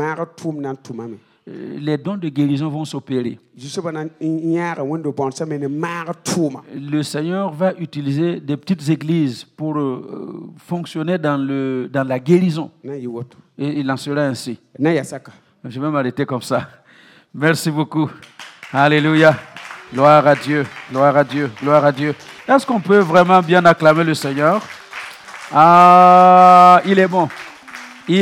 [1.48, 3.38] euh, les dons de guérison vont s'opérer.
[6.74, 12.70] Le Seigneur va utiliser des petites églises pour euh, fonctionner dans, le, dans la guérison.
[13.58, 14.58] Et il en sera ainsi.
[15.64, 16.68] Je vais m'arrêter comme ça.
[17.34, 18.08] Merci beaucoup.
[18.72, 19.34] Alléluia.
[19.92, 20.64] Gloire à Dieu.
[20.90, 21.50] Gloire à Dieu.
[21.60, 22.14] Gloire à Dieu.
[22.48, 24.62] Est-ce qu'on peut vraiment bien acclamer le Seigneur?
[25.52, 27.28] Ah, il est bon.
[28.08, 28.20] Il est